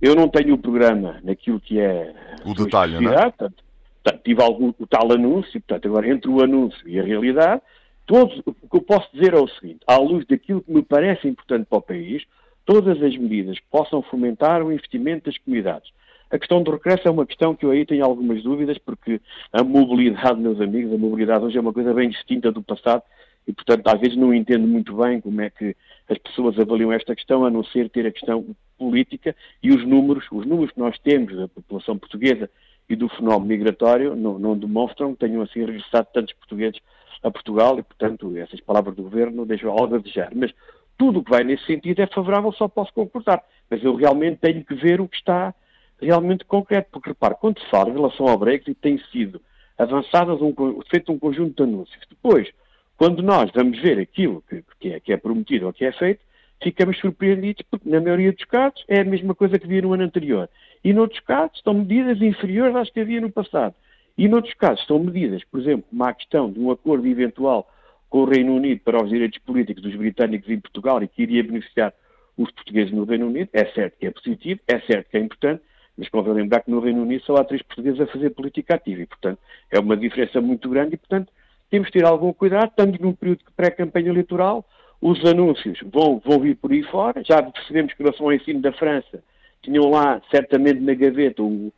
[0.00, 2.12] Eu, eu, não tenho o programa naquilo que é
[2.44, 3.22] o detalhe, não é?
[3.22, 3.62] Portanto,
[4.02, 7.62] portanto, tive algum, o tal anúncio, portanto, agora entre o anúncio e a realidade,
[8.06, 11.28] todos, o que eu posso dizer é o seguinte, à luz daquilo que me parece
[11.28, 12.24] importante para o país,
[12.64, 15.90] todas as medidas que possam fomentar o investimento das comunidades,
[16.30, 19.20] a questão do regresso é uma questão que eu aí tenho algumas dúvidas, porque
[19.52, 23.02] a mobilidade, meus amigos, a mobilidade hoje é uma coisa bem distinta do passado
[23.46, 25.74] e, portanto, às vezes não entendo muito bem como é que
[26.08, 28.44] as pessoas avaliam esta questão, a não ser ter a questão
[28.76, 32.50] política e os números, os números que nós temos da população portuguesa
[32.88, 36.80] e do fenómeno migratório não, não demonstram que tenham assim regressado tantos portugueses
[37.22, 40.30] a Portugal e, portanto, essas palavras do governo deixam algo a desejar.
[40.34, 40.52] Mas
[40.96, 43.42] tudo o que vai nesse sentido é favorável, só posso concordar.
[43.70, 45.54] Mas eu realmente tenho que ver o que está
[46.00, 49.40] realmente concreto, porque repare, quando fala em relação ao Brexit, tem sido
[49.76, 50.52] avançadas um,
[50.90, 52.04] feito um conjunto de anúncios.
[52.08, 52.48] Depois,
[52.96, 56.20] quando nós vamos ver aquilo que, que, é, que é prometido ou que é feito,
[56.62, 60.02] ficamos surpreendidos porque, na maioria dos casos, é a mesma coisa que havia no ano
[60.02, 60.48] anterior.
[60.82, 63.74] E, noutros casos, estão medidas inferiores às que havia no passado.
[64.16, 67.70] E, noutros casos, estão medidas, por exemplo, como a questão de um acordo eventual
[68.10, 71.44] com o Reino Unido para os direitos políticos dos britânicos em Portugal e que iria
[71.44, 71.92] beneficiar
[72.36, 73.50] os portugueses no Reino Unido.
[73.52, 75.62] É certo que é positivo, é certo que é importante,
[75.98, 79.02] mas convém lembrar que no Reino Unido só há três portugueses a fazer política ativa
[79.02, 81.28] e, portanto, é uma diferença muito grande e, portanto,
[81.68, 82.70] temos de ter algum cuidado.
[82.70, 84.64] Estamos num período de pré-campanha eleitoral,
[85.02, 87.20] os anúncios vão, vão vir por aí fora.
[87.24, 89.22] Já percebemos que, em relação ao ensino da França,
[89.60, 91.72] tinham lá, certamente, na gaveta o,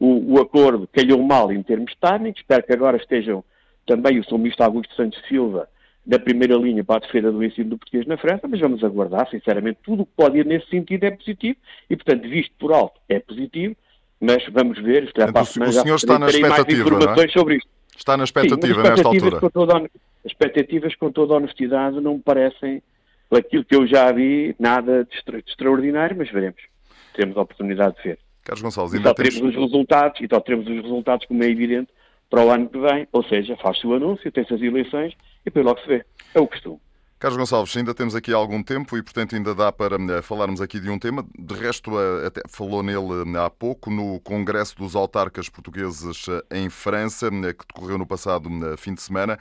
[0.00, 2.40] o, o acordo calhou mal em termos técnicos.
[2.40, 3.44] Espero que agora estejam
[3.84, 4.38] também o Sr.
[4.38, 5.68] Ministro Augusto Santos Silva
[6.06, 9.28] da primeira linha para a defesa do ensino do português na França, mas vamos aguardar,
[9.28, 11.58] sinceramente, tudo o que pode ir nesse sentido é positivo
[11.90, 13.74] e, portanto, visto por alto, é positivo,
[14.20, 17.32] mas vamos ver, já para a semana, o senhor está na expectativa, mais informações é?
[17.32, 17.68] sobre isto.
[17.96, 19.40] Está na expectativa Sim, nesta altura.
[19.40, 19.90] Com toda, as
[20.24, 22.82] expectativas, com toda a honestidade, não me parecem,
[23.30, 26.62] aquilo que eu já vi, nada de, extra, de extraordinário, mas veremos.
[27.14, 28.18] Teremos a oportunidade de ver.
[28.44, 29.34] Carlos Gonçalves, ainda e só temos...
[29.34, 31.88] teremos os resultados, e só teremos os resultados, como é evidente,
[32.30, 35.12] para o ano que vem, ou seja, faz-se o anúncio, tem-se as eleições
[35.42, 36.04] e depois logo se vê.
[36.34, 36.80] É o costume.
[37.18, 40.78] Carlos Gonçalves, ainda temos aqui algum tempo e, portanto, ainda dá para uh, falarmos aqui
[40.78, 41.24] de um tema.
[41.38, 46.68] De resto, uh, até falou nele uh, há pouco, no Congresso dos Autarcas Portugueses em
[46.68, 49.38] França, que decorreu no passado fim de semana.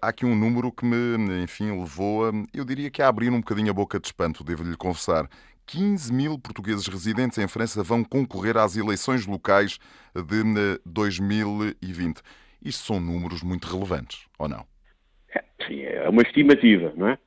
[0.00, 3.40] há aqui um número que me, enfim, levou, a, eu diria que a abrir um
[3.40, 5.28] bocadinho a boca de espanto, devo-lhe confessar.
[5.66, 9.78] 15 mil portugueses residentes em França vão concorrer às eleições locais
[10.14, 12.20] de 2020.
[12.64, 14.64] Isto são números muito relevantes, ou não?
[15.34, 17.18] É, sim, é uma estimativa, não é?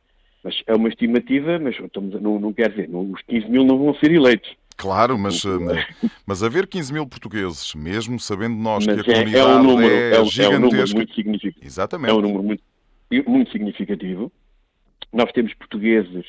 [0.43, 1.75] Mas é uma estimativa, mas
[2.21, 4.49] não, não quer dizer, não, os 15 mil não vão ser eleitos.
[4.77, 5.85] Claro, mas, eh,
[6.25, 9.63] mas haver 15 mil portugueses, mesmo sabendo nós mas que a é, comunidade é, um
[9.63, 10.43] número, é, é, gigantesca...
[10.43, 11.65] É um número muito significativo.
[11.65, 12.11] Exatamente.
[12.11, 12.63] É um número muito,
[13.27, 14.31] muito significativo.
[15.11, 16.25] Nós temos portugueses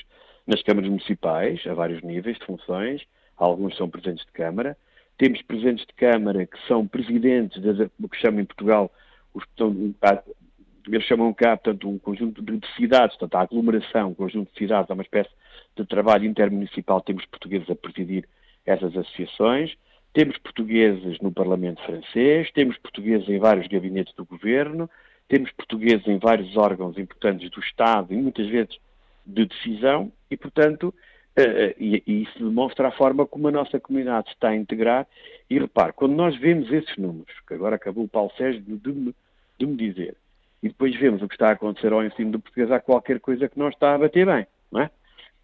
[0.51, 3.03] nas câmaras municipais, a vários níveis de funções,
[3.37, 4.77] alguns são presidentes de Câmara,
[5.17, 8.91] temos presidentes de Câmara que são presidentes do que chamam em Portugal,
[9.33, 9.45] os,
[10.89, 14.91] eles chamam cá, portanto, um conjunto de cidades, portanto, a aglomeração, um conjunto de cidades,
[14.91, 15.31] é uma espécie
[15.77, 18.29] de trabalho intermunicipal, temos portugueses a presidir
[18.67, 19.77] essas associações,
[20.13, 24.91] temos portugueses no Parlamento francês, temos portugueses em vários gabinetes do governo,
[25.29, 28.81] temos portugueses em vários órgãos importantes do Estado e muitas vezes
[29.31, 30.95] de decisão e, portanto,
[31.39, 35.07] uh, e, e, isso demonstra a forma como a nossa comunidade está a integrar.
[35.49, 39.15] E repare, quando nós vemos esses números, que agora acabou o Paulo Sérgio de, me,
[39.59, 40.17] de me dizer,
[40.63, 43.49] e depois vemos o que está a acontecer ao ensino do português, há qualquer coisa
[43.49, 44.91] que não está a bater bem, não é?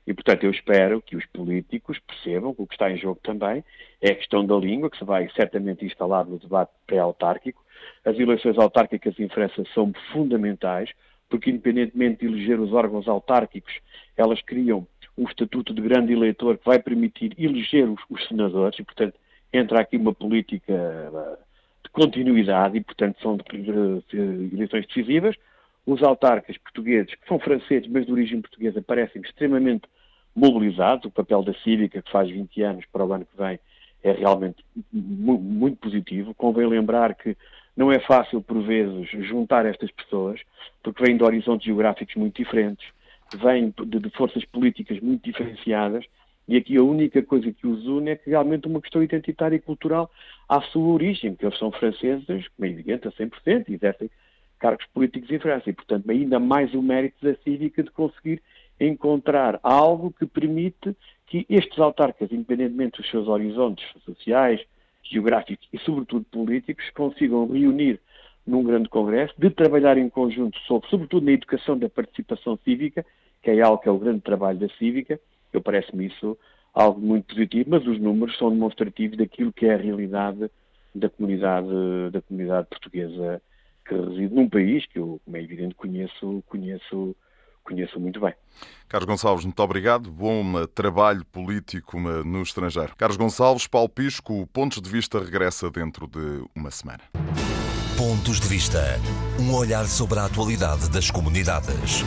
[0.06, 3.64] E, portanto, eu espero que os políticos percebam que o que está em jogo também
[4.00, 7.64] é a questão da língua, que se vai certamente instalar no debate pré-autárquico.
[8.04, 10.90] As eleições autárquicas em França são fundamentais,
[11.28, 13.74] porque independentemente de eleger os órgãos autárquicos,
[14.16, 18.84] elas criam um estatuto de grande eleitor que vai permitir eleger os, os senadores e,
[18.84, 19.14] portanto,
[19.52, 21.36] entra aqui uma política eh,
[21.84, 23.38] de continuidade e, portanto, são
[24.52, 25.34] eleições decisivas.
[25.86, 29.88] Os autarcas portugueses, que são franceses, mas de origem portuguesa, parecem extremamente
[30.34, 31.06] mobilizados.
[31.06, 33.58] O papel da Cívica, que faz 20 anos para o ano que vem,
[34.02, 36.34] é realmente muito positivo.
[36.34, 37.36] Convém lembrar que
[37.76, 40.40] não é fácil, por vezes, juntar estas pessoas,
[40.82, 42.88] porque vêm de horizontes geográficos muito diferentes,
[43.34, 46.04] vêm de, de forças políticas muito diferenciadas,
[46.48, 49.60] e aqui a única coisa que os une é que realmente uma questão identitária e
[49.60, 50.10] cultural
[50.48, 54.10] à sua origem, porque eles são franceses, como é evidente, a 100%, e exercem
[54.58, 55.68] cargos políticos em França.
[55.68, 58.40] E, portanto, ainda mais o mérito da cívica de conseguir
[58.78, 60.94] encontrar algo que permite
[61.26, 64.60] que estes autarcas, independentemente dos seus horizontes sociais,
[65.10, 68.00] geográficos e, sobretudo, políticos, consigam reunir
[68.46, 73.04] num grande congresso, de trabalhar em conjunto sobre, sobretudo na educação da participação cívica,
[73.42, 75.20] que é algo que é o grande trabalho da cívica.
[75.52, 76.38] Eu parece-me isso
[76.72, 80.50] algo muito positivo, mas os números são demonstrativos daquilo que é a realidade
[80.94, 81.68] da comunidade,
[82.12, 83.42] da comunidade portuguesa
[83.86, 87.16] que reside num país que eu, como é evidente, conheço, conheço,
[87.66, 88.32] conheço muito bem.
[88.88, 90.10] Carlos Gonçalves, muito obrigado.
[90.10, 92.94] Bom trabalho político no estrangeiro.
[92.96, 97.02] Carlos Gonçalves, Paulo Pisco, Pontos de Vista regressa dentro de uma semana.
[97.96, 98.82] Pontos de Vista.
[99.40, 102.04] Um olhar sobre a atualidade das comunidades.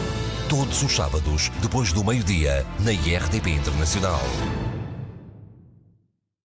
[0.47, 4.21] Todos os sábados, depois do meio-dia, na IRTP Internacional.